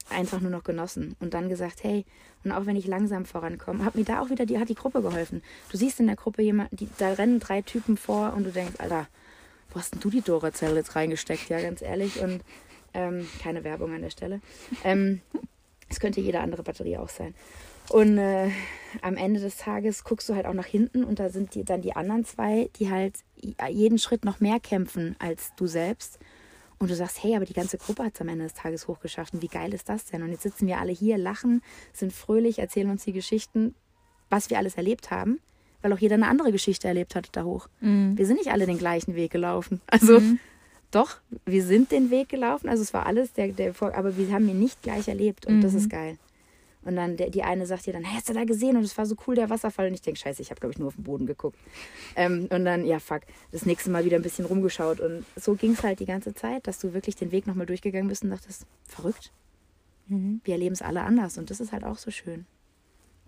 einfach 0.09 0.39
nur 0.39 0.49
noch 0.51 0.63
genossen. 0.63 1.17
Und 1.19 1.33
dann 1.33 1.49
gesagt, 1.49 1.83
hey, 1.83 2.05
und 2.45 2.53
auch 2.53 2.65
wenn 2.65 2.77
ich 2.77 2.87
langsam 2.87 3.25
vorankomme, 3.25 3.83
hat 3.83 3.95
mir 3.95 4.05
da 4.05 4.21
auch 4.21 4.29
wieder 4.29 4.45
die, 4.45 4.57
hat 4.59 4.69
die 4.69 4.75
Gruppe 4.75 5.01
geholfen. 5.01 5.41
Du 5.69 5.77
siehst 5.77 5.99
in 5.99 6.07
der 6.07 6.15
Gruppe 6.15 6.41
jemand, 6.41 6.69
die, 6.71 6.87
da 6.97 7.11
rennen 7.13 7.39
drei 7.41 7.61
Typen 7.61 7.97
vor 7.97 8.33
und 8.33 8.45
du 8.45 8.51
denkst, 8.51 8.75
Alter, 8.79 9.07
wo 9.71 9.79
hast 9.79 9.93
denn 9.93 9.99
du 9.99 10.09
die 10.09 10.21
Dora-Zelle 10.21 10.77
jetzt 10.77 10.95
reingesteckt? 10.95 11.49
Ja, 11.49 11.59
ganz 11.59 11.81
ehrlich. 11.81 12.21
Und 12.21 12.41
ähm, 12.93 13.27
keine 13.43 13.65
Werbung 13.65 13.93
an 13.93 14.01
der 14.01 14.09
Stelle. 14.09 14.39
Ähm, 14.85 15.19
es 15.89 15.99
könnte 15.99 16.21
jede 16.21 16.39
andere 16.39 16.63
Batterie 16.63 16.97
auch 16.97 17.09
sein. 17.09 17.35
Und 17.89 18.17
äh, 18.17 18.49
am 19.01 19.15
Ende 19.15 19.39
des 19.39 19.57
Tages 19.57 20.03
guckst 20.03 20.27
du 20.29 20.35
halt 20.35 20.45
auch 20.45 20.53
nach 20.53 20.65
hinten 20.65 21.03
und 21.03 21.19
da 21.19 21.29
sind 21.29 21.55
die, 21.55 21.63
dann 21.63 21.81
die 21.81 21.95
anderen 21.95 22.25
zwei, 22.25 22.69
die 22.77 22.89
halt 22.89 23.15
jeden 23.69 23.97
Schritt 23.99 24.25
noch 24.25 24.39
mehr 24.39 24.59
kämpfen 24.59 25.15
als 25.19 25.53
du 25.55 25.67
selbst. 25.67 26.19
Und 26.79 26.91
du 26.91 26.95
sagst, 26.95 27.23
hey, 27.23 27.35
aber 27.35 27.45
die 27.45 27.53
ganze 27.53 27.77
Gruppe 27.79 28.03
hat 28.03 28.13
es 28.13 28.21
am 28.21 28.27
Ende 28.27 28.43
des 28.43 28.53
Tages 28.53 28.87
hochgeschafft. 28.87 29.33
Und 29.33 29.41
wie 29.41 29.47
geil 29.47 29.73
ist 29.73 29.89
das 29.89 30.05
denn? 30.05 30.21
Und 30.21 30.29
jetzt 30.29 30.43
sitzen 30.43 30.67
wir 30.67 30.77
alle 30.77 30.91
hier, 30.91 31.17
lachen, 31.17 31.63
sind 31.91 32.13
fröhlich, 32.13 32.59
erzählen 32.59 32.91
uns 32.91 33.03
die 33.03 33.13
Geschichten, 33.13 33.73
was 34.29 34.51
wir 34.51 34.59
alles 34.59 34.75
erlebt 34.75 35.09
haben, 35.09 35.39
weil 35.81 35.91
auch 35.91 35.97
jeder 35.97 36.15
eine 36.15 36.27
andere 36.27 36.51
Geschichte 36.51 36.87
erlebt 36.87 37.15
hat 37.15 37.29
da 37.31 37.43
hoch. 37.43 37.67
Wir 38.15 38.27
sind 38.27 38.37
nicht 38.37 38.51
alle 38.51 38.67
den 38.67 38.77
gleichen 38.77 39.15
Weg 39.15 39.31
gelaufen. 39.31 39.81
Also 39.89 40.21
doch, 40.91 41.17
wir 41.45 41.63
sind 41.63 41.91
den 41.91 42.11
Weg 42.11 42.29
gelaufen. 42.29 42.69
Also 42.69 42.83
es 42.83 42.93
war 42.93 43.07
alles 43.07 43.33
der, 43.33 43.47
der 43.49 43.67
Erfolg, 43.67 43.97
aber 43.97 44.15
wir 44.15 44.31
haben 44.31 44.47
ihn 44.47 44.59
nicht 44.59 44.81
gleich 44.83 45.07
erlebt. 45.07 45.45
Und 45.47 45.61
das 45.61 45.73
ist 45.73 45.89
geil. 45.89 46.17
Und 46.87 46.95
dann 46.95 47.17
der, 47.17 47.29
die 47.29 47.43
eine 47.43 47.65
sagt 47.65 47.85
dir 47.85 47.91
dann, 47.91 48.09
hast 48.09 48.29
du 48.29 48.33
da 48.33 48.45
gesehen? 48.45 48.77
Und 48.77 48.83
es 48.83 48.97
war 48.97 49.05
so 49.05 49.17
cool, 49.27 49.35
der 49.35 49.49
Wasserfall. 49.49 49.89
Und 49.89 49.93
ich 49.93 50.01
denke, 50.01 50.17
scheiße, 50.21 50.41
ich 50.41 50.51
habe, 50.51 50.61
glaube 50.61 50.71
ich, 50.71 50.79
nur 50.79 50.87
auf 50.87 50.95
den 50.95 51.03
Boden 51.03 51.25
geguckt. 51.25 51.59
Ähm, 52.15 52.47
und 52.49 52.63
dann, 52.63 52.85
ja, 52.85 52.99
fuck, 52.99 53.23
das 53.51 53.65
nächste 53.65 53.89
Mal 53.89 54.05
wieder 54.05 54.15
ein 54.15 54.21
bisschen 54.21 54.45
rumgeschaut. 54.45 55.01
Und 55.01 55.25
so 55.35 55.55
ging 55.55 55.73
es 55.73 55.83
halt 55.83 55.99
die 55.99 56.05
ganze 56.05 56.33
Zeit, 56.33 56.65
dass 56.65 56.79
du 56.79 56.93
wirklich 56.93 57.17
den 57.17 57.33
Weg 57.33 57.45
nochmal 57.45 57.65
durchgegangen 57.65 58.07
bist 58.07 58.23
und 58.23 58.29
dachtest, 58.29 58.65
verrückt. 58.85 59.33
Wir 60.07 60.53
erleben 60.53 60.71
es 60.71 60.81
alle 60.81 61.03
anders. 61.03 61.37
Und 61.37 61.49
das 61.49 61.59
ist 61.59 61.73
halt 61.73 61.83
auch 61.83 61.97
so 61.97 62.09
schön. 62.09 62.45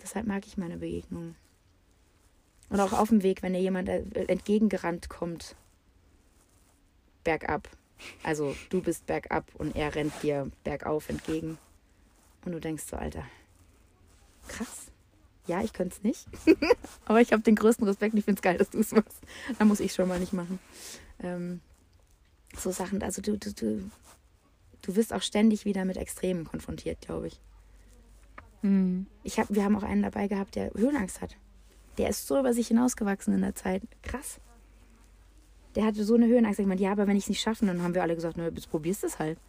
Deshalb 0.01 0.25
mag 0.25 0.47
ich 0.47 0.55
meine 0.55 0.77
Begegnungen. 0.77 1.35
Und 2.69 2.79
auch 2.79 2.93
auf 2.93 3.09
dem 3.09 3.23
Weg, 3.23 3.43
wenn 3.43 3.51
dir 3.51 3.59
jemand 3.59 3.89
äh, 3.89 4.03
entgegengerannt 4.27 5.09
kommt, 5.09 5.57
bergab. 7.25 7.67
Also 8.23 8.55
du 8.69 8.81
bist 8.81 9.05
bergab 9.05 9.43
und 9.55 9.75
er 9.75 9.93
rennt 9.95 10.13
dir 10.23 10.49
bergauf 10.63 11.09
entgegen. 11.09 11.57
Und 12.45 12.53
du 12.53 12.61
denkst 12.61 12.85
so, 12.89 12.95
Alter, 12.95 13.25
krass. 14.49 14.87
Ja, 15.47 15.63
ich 15.63 15.73
könnte 15.73 15.95
es 15.95 16.03
nicht. 16.03 16.27
Aber 17.05 17.21
ich 17.21 17.31
habe 17.31 17.41
den 17.41 17.55
größten 17.55 17.87
Respekt 17.87 18.13
und 18.13 18.19
ich 18.19 18.25
finde 18.25 18.39
es 18.39 18.43
geil, 18.43 18.57
dass 18.57 18.69
du 18.69 18.79
es 18.79 18.91
machst. 18.91 19.21
Da 19.57 19.65
muss 19.65 19.79
ich 19.79 19.93
schon 19.93 20.07
mal 20.07 20.19
nicht 20.19 20.33
machen. 20.33 20.59
Ähm, 21.21 21.61
so 22.55 22.71
Sachen, 22.71 23.01
also 23.01 23.21
du, 23.21 23.37
du, 23.37 23.53
du, 23.53 23.89
du 24.81 24.95
wirst 24.95 25.13
auch 25.13 25.21
ständig 25.21 25.65
wieder 25.65 25.85
mit 25.85 25.97
Extremen 25.97 26.45
konfrontiert, 26.45 27.01
glaube 27.01 27.27
ich. 27.27 27.39
Mhm. 28.61 29.07
ich 29.23 29.39
hab, 29.39 29.47
wir 29.49 29.63
haben 29.63 29.77
auch 29.77 29.83
einen 29.83 30.03
dabei 30.03 30.27
gehabt, 30.27 30.55
der 30.55 30.71
Höhenangst 30.73 31.21
hat. 31.21 31.37
Der 31.97 32.09
ist 32.09 32.27
so 32.27 32.37
über 32.37 32.53
sich 32.53 32.67
hinausgewachsen 32.67 33.33
in 33.33 33.41
der 33.41 33.55
Zeit. 33.55 33.83
Krass. 34.03 34.39
Der 35.75 35.85
hatte 35.85 36.03
so 36.03 36.15
eine 36.15 36.27
Höhenangst. 36.27 36.59
Ich 36.59 36.65
meinte, 36.65 36.83
ja, 36.83 36.91
aber 36.91 37.07
wenn 37.07 37.17
ich 37.17 37.23
es 37.23 37.29
nicht 37.29 37.41
schaffe, 37.41 37.65
dann 37.65 37.81
haben 37.81 37.93
wir 37.93 38.01
alle 38.01 38.15
gesagt, 38.15 38.35
na, 38.37 38.49
jetzt 38.49 38.69
probierst 38.69 39.03
du 39.03 39.07
es 39.07 39.19
halt. 39.19 39.39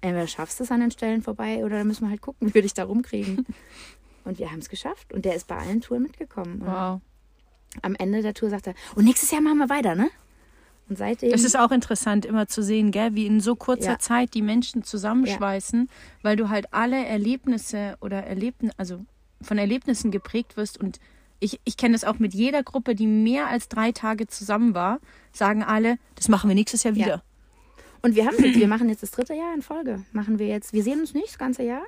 Entweder 0.00 0.26
schaffst 0.26 0.60
du 0.60 0.64
es 0.64 0.70
an 0.70 0.80
den 0.80 0.90
Stellen 0.90 1.22
vorbei 1.22 1.64
oder 1.64 1.78
dann 1.78 1.86
müssen 1.86 2.04
wir 2.04 2.10
halt 2.10 2.20
gucken, 2.20 2.48
wie 2.48 2.54
wir 2.54 2.62
dich 2.62 2.74
da 2.74 2.84
rumkriegen. 2.84 3.46
und 4.26 4.38
wir 4.38 4.50
haben 4.50 4.58
es 4.58 4.68
geschafft. 4.68 5.12
Und 5.12 5.24
der 5.24 5.34
ist 5.34 5.46
bei 5.46 5.56
allen 5.56 5.80
Touren 5.80 6.02
mitgekommen. 6.02 6.60
Und 6.60 6.66
Wow. 6.66 7.00
am 7.82 7.94
Ende 7.94 8.22
der 8.22 8.34
Tour 8.34 8.50
sagt 8.50 8.66
er, 8.66 8.74
und 8.94 9.04
nächstes 9.04 9.30
Jahr 9.30 9.40
machen 9.40 9.58
wir 9.58 9.68
weiter, 9.68 9.94
ne? 9.94 10.08
Und 10.88 10.98
seitdem. 10.98 11.32
Es 11.32 11.42
ist 11.42 11.58
auch 11.58 11.72
interessant, 11.72 12.24
immer 12.24 12.46
zu 12.46 12.62
sehen, 12.62 12.90
gell, 12.92 13.14
wie 13.14 13.26
in 13.26 13.40
so 13.40 13.56
kurzer 13.56 13.92
Ja. 13.92 13.98
Zeit 13.98 14.34
die 14.34 14.42
Menschen 14.42 14.84
zusammenschweißen, 14.84 15.88
weil 16.22 16.36
du 16.36 16.48
halt 16.48 16.72
alle 16.72 17.04
Erlebnisse 17.04 17.96
oder 18.00 18.22
Erlebn 18.24 18.70
also 18.76 19.04
von 19.42 19.58
Erlebnissen 19.58 20.10
geprägt 20.12 20.56
wirst. 20.56 20.78
Und 20.78 21.00
ich, 21.40 21.60
ich 21.64 21.76
kenne 21.76 21.94
das 21.94 22.04
auch 22.04 22.18
mit 22.18 22.34
jeder 22.34 22.62
Gruppe, 22.62 22.94
die 22.94 23.06
mehr 23.08 23.48
als 23.48 23.68
drei 23.68 23.90
Tage 23.92 24.26
zusammen 24.28 24.74
war, 24.74 25.00
sagen 25.32 25.62
alle, 25.64 25.98
das 26.14 26.28
machen 26.28 26.48
wir 26.48 26.54
nächstes 26.54 26.84
Jahr 26.84 26.94
wieder. 26.94 27.22
Und 28.02 28.14
wir 28.14 28.26
haben 28.26 28.38
wir 28.38 28.68
machen 28.68 28.88
jetzt 28.88 29.02
das 29.02 29.10
dritte 29.10 29.34
Jahr 29.34 29.52
in 29.54 29.62
Folge. 29.62 30.04
Machen 30.12 30.38
wir 30.38 30.46
jetzt, 30.46 30.72
wir 30.72 30.84
sehen 30.84 31.00
uns 31.00 31.12
nicht 31.14 31.28
das 31.30 31.38
ganze 31.38 31.64
Jahr. 31.64 31.82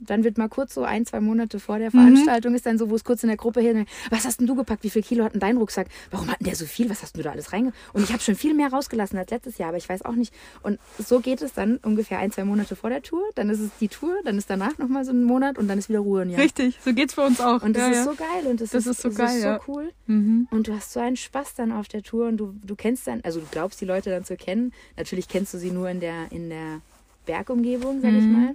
Dann 0.00 0.24
wird 0.24 0.38
mal 0.38 0.48
kurz 0.48 0.74
so 0.74 0.82
ein, 0.82 1.04
zwei 1.06 1.20
Monate 1.20 1.60
vor 1.60 1.78
der 1.78 1.90
Veranstaltung 1.90 2.54
ist 2.54 2.64
dann 2.66 2.78
so, 2.78 2.88
wo 2.90 2.96
es 2.96 3.04
kurz 3.04 3.22
in 3.22 3.28
der 3.28 3.36
Gruppe 3.36 3.60
hin, 3.60 3.86
was 4.10 4.24
hast 4.24 4.40
denn 4.40 4.46
du 4.46 4.54
gepackt? 4.54 4.82
Wie 4.82 4.90
viel 4.90 5.02
Kilo 5.02 5.24
hat 5.24 5.34
denn 5.34 5.40
dein 5.40 5.56
Rucksack? 5.58 5.88
Warum 6.10 6.28
hat 6.30 6.40
denn 6.40 6.46
der 6.46 6.56
so 6.56 6.64
viel? 6.64 6.88
Was 6.90 7.02
hast 7.02 7.14
denn 7.14 7.22
du 7.22 7.24
da 7.28 7.32
alles 7.32 7.52
reinge? 7.52 7.72
Und 7.92 8.02
ich 8.02 8.12
habe 8.12 8.22
schon 8.22 8.34
viel 8.34 8.54
mehr 8.54 8.72
rausgelassen 8.72 9.18
als 9.18 9.30
letztes 9.30 9.58
Jahr, 9.58 9.68
aber 9.68 9.78
ich 9.78 9.88
weiß 9.88 10.04
auch 10.04 10.14
nicht. 10.14 10.32
Und 10.62 10.78
so 10.98 11.20
geht 11.20 11.42
es 11.42 11.52
dann 11.52 11.76
ungefähr 11.78 12.18
ein, 12.18 12.32
zwei 12.32 12.44
Monate 12.44 12.76
vor 12.76 12.88
der 12.90 13.02
Tour. 13.02 13.22
Dann 13.34 13.50
ist 13.50 13.60
es 13.60 13.70
die 13.80 13.88
Tour, 13.88 14.14
dann 14.24 14.38
ist 14.38 14.48
danach 14.50 14.78
nochmal 14.78 15.04
so 15.04 15.12
ein 15.12 15.22
Monat 15.24 15.58
und 15.58 15.68
dann 15.68 15.78
ist 15.78 15.88
wieder 15.88 16.00
Ruhe 16.00 16.24
Jahr. 16.24 16.40
Richtig, 16.40 16.78
so 16.84 16.92
geht's 16.94 17.14
für 17.14 17.22
uns 17.22 17.40
auch. 17.40 17.62
Und 17.62 17.76
das 17.76 17.82
ja, 17.82 17.88
ist 17.90 17.96
ja. 17.98 18.04
so 18.04 18.14
geil 18.14 18.46
und 18.50 18.60
das, 18.60 18.70
Das 18.70 18.86
ist, 18.86 18.92
ist 18.98 19.02
so 19.02 19.08
das 19.10 19.18
geil, 19.18 19.36
ist 19.36 19.42
so 19.42 19.48
ja. 19.48 19.60
cool. 19.68 19.92
Mhm. 20.06 20.48
Und 20.50 20.66
du 20.68 20.74
hast 20.74 20.92
so 20.92 21.00
einen 21.00 21.16
Spaß 21.16 21.54
dann 21.54 21.72
auf 21.72 21.88
der 21.88 22.02
Tour 22.02 22.28
und 22.28 22.36
du, 22.38 22.54
du 22.64 22.74
kennst 22.74 23.06
dann, 23.06 23.20
also 23.22 23.40
du 23.40 23.46
glaubst 23.50 23.80
die 23.80 23.84
Leute 23.84 24.10
dann 24.10 24.24
zu 24.24 24.36
kennen. 24.36 24.72
Natürlich 24.96 25.28
kennst 25.28 25.52
du 25.54 25.58
sie 25.58 25.70
nur 25.70 25.88
in 25.90 26.00
der, 26.00 26.32
in 26.32 26.48
der 26.48 26.80
Bergumgebung, 27.26 28.00
sag 28.00 28.12
ich 28.12 28.24
Mhm. 28.24 28.32
mal. 28.32 28.54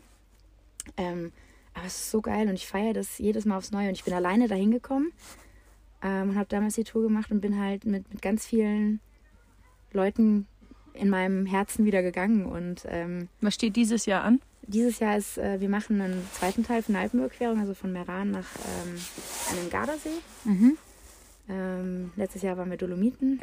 Ähm, 0.97 1.31
aber 1.73 1.85
es 1.87 1.95
ist 1.95 2.11
so 2.11 2.21
geil 2.21 2.47
und 2.47 2.55
ich 2.55 2.67
feiere 2.67 2.93
das 2.93 3.17
jedes 3.17 3.45
Mal 3.45 3.57
aufs 3.57 3.71
Neue. 3.71 3.89
Und 3.89 3.95
ich 3.95 4.03
bin 4.03 4.13
alleine 4.13 4.47
dahin 4.47 4.71
gekommen 4.71 5.11
ähm, 6.01 6.29
und 6.29 6.35
habe 6.35 6.47
damals 6.47 6.75
die 6.75 6.83
Tour 6.83 7.03
gemacht 7.03 7.31
und 7.31 7.41
bin 7.41 7.59
halt 7.59 7.85
mit, 7.85 8.09
mit 8.11 8.21
ganz 8.21 8.45
vielen 8.45 9.01
Leuten 9.91 10.47
in 10.93 11.09
meinem 11.09 11.45
Herzen 11.45 11.85
wieder 11.85 12.01
gegangen. 12.01 12.45
Und 12.45 12.83
ähm, 12.87 13.27
Was 13.41 13.55
steht 13.55 13.75
dieses 13.75 14.05
Jahr 14.05 14.23
an? 14.23 14.39
dieses 14.67 14.99
Jahr 14.99 15.17
ist, 15.17 15.37
äh, 15.37 15.59
wir 15.59 15.69
machen 15.69 16.01
einen 16.01 16.27
zweiten 16.33 16.63
Teil 16.63 16.81
von 16.81 16.93
der 16.93 17.03
Alpenüberquerung, 17.03 17.59
also 17.59 17.73
von 17.73 17.91
Meran 17.91 18.31
nach 18.31 18.47
ähm, 18.85 18.95
einem 19.51 19.69
Gardasee. 19.69 20.09
Mhm. 20.43 20.77
Ähm, 21.49 22.11
letztes 22.15 22.41
Jahr 22.41 22.57
waren 22.57 22.69
wir 22.69 22.77
Dolomiten. 22.77 23.41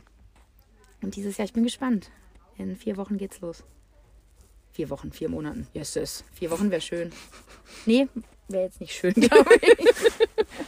Und 1.03 1.17
dieses 1.17 1.37
Jahr, 1.37 1.45
ich 1.45 1.53
bin 1.53 1.65
gespannt. 1.65 2.11
In 2.59 2.77
vier 2.77 2.97
Wochen 2.97 3.19
geht's 3.19 3.41
los. 3.41 3.65
Vier 4.73 4.89
Wochen, 4.91 5.13
vier 5.13 5.29
Monaten. 5.29 5.67
Yes, 5.75 5.95
yes. 5.95 6.25
Vier 6.33 6.51
Wochen 6.51 6.71
wäre 6.71 6.81
schön. 6.81 7.13
Nee, 7.87 8.09
wäre 8.49 8.65
jetzt 8.65 8.81
nicht 8.81 8.95
schön, 8.95 9.13
glaube 9.17 9.55
ich. 9.57 9.87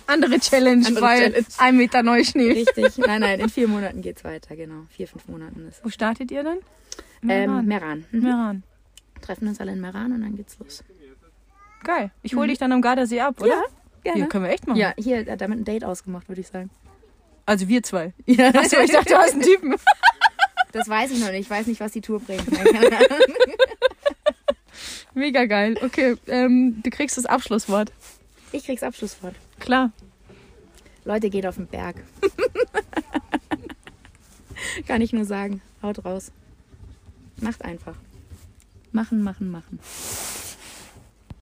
Andere 0.06 0.38
Challenge, 0.40 0.86
Andere 0.86 1.04
weil 1.04 1.18
Challenge. 1.30 1.46
ein 1.58 1.76
Meter 1.76 2.02
Neuschnee. 2.02 2.52
Richtig. 2.52 2.98
Nein, 2.98 3.20
nein, 3.22 3.40
in 3.40 3.48
vier 3.48 3.66
Monaten 3.68 4.02
geht's 4.02 4.22
weiter, 4.24 4.56
genau. 4.56 4.82
Vier, 4.90 5.08
fünf 5.08 5.26
Monaten 5.28 5.66
ist 5.68 5.82
Wo 5.84 5.88
startet 5.88 6.30
ihr 6.30 6.42
denn? 6.44 6.58
Ähm, 7.28 7.64
Meran. 7.66 8.04
Mhm. 8.10 8.22
Meran. 8.22 8.62
Treffen 9.22 9.48
uns 9.48 9.58
alle 9.60 9.72
in 9.72 9.80
Meran 9.80 10.12
und 10.12 10.20
dann 10.20 10.36
geht's 10.36 10.58
los. 10.58 10.84
Geil. 11.82 12.10
Ich 12.22 12.34
hole 12.34 12.48
dich 12.48 12.58
dann 12.58 12.72
am 12.72 12.82
Gardasee 12.82 13.20
ab, 13.20 13.40
oder? 13.40 13.48
Ja, 13.48 13.62
gerne. 14.02 14.20
Ja, 14.20 14.26
können 14.26 14.44
wir 14.44 14.50
echt 14.50 14.66
machen. 14.66 14.78
Ja, 14.78 14.92
hier 14.98 15.24
hat 15.26 15.40
damit 15.40 15.58
ein 15.60 15.64
Date 15.64 15.84
ausgemacht, 15.84 16.28
würde 16.28 16.40
ich 16.42 16.48
sagen. 16.48 16.70
Also 17.46 17.68
wir 17.68 17.82
zwei. 17.82 18.12
Ja, 18.26 18.48
Achso, 18.54 18.78
ich 18.80 18.90
dachte, 18.90 19.14
du 19.14 19.18
hast 19.18 19.32
einen 19.34 19.42
Typen. 19.42 19.74
das 20.72 20.88
weiß 20.88 21.10
ich 21.10 21.20
noch 21.20 21.30
nicht. 21.30 21.40
Ich 21.42 21.50
weiß 21.50 21.66
nicht, 21.66 21.80
was 21.80 21.92
die 21.92 22.00
Tour 22.02 22.20
bringt. 22.20 22.42
Mega 25.14 25.44
geil. 25.46 25.76
Okay, 25.82 26.16
ähm, 26.26 26.82
du 26.82 26.90
kriegst 26.90 27.16
das 27.16 27.26
Abschlusswort. 27.26 27.92
Ich 28.52 28.64
krieg's 28.64 28.82
Abschlusswort. 28.82 29.34
Klar. 29.60 29.92
Leute, 31.04 31.30
geht 31.30 31.46
auf 31.46 31.56
den 31.56 31.66
Berg. 31.66 31.96
Kann 34.86 35.02
ich 35.02 35.12
nur 35.12 35.24
sagen. 35.24 35.60
Haut 35.82 36.04
raus. 36.04 36.32
Macht 37.40 37.64
einfach. 37.64 37.96
Machen, 38.92 39.22
machen, 39.22 39.50
machen. 39.50 39.78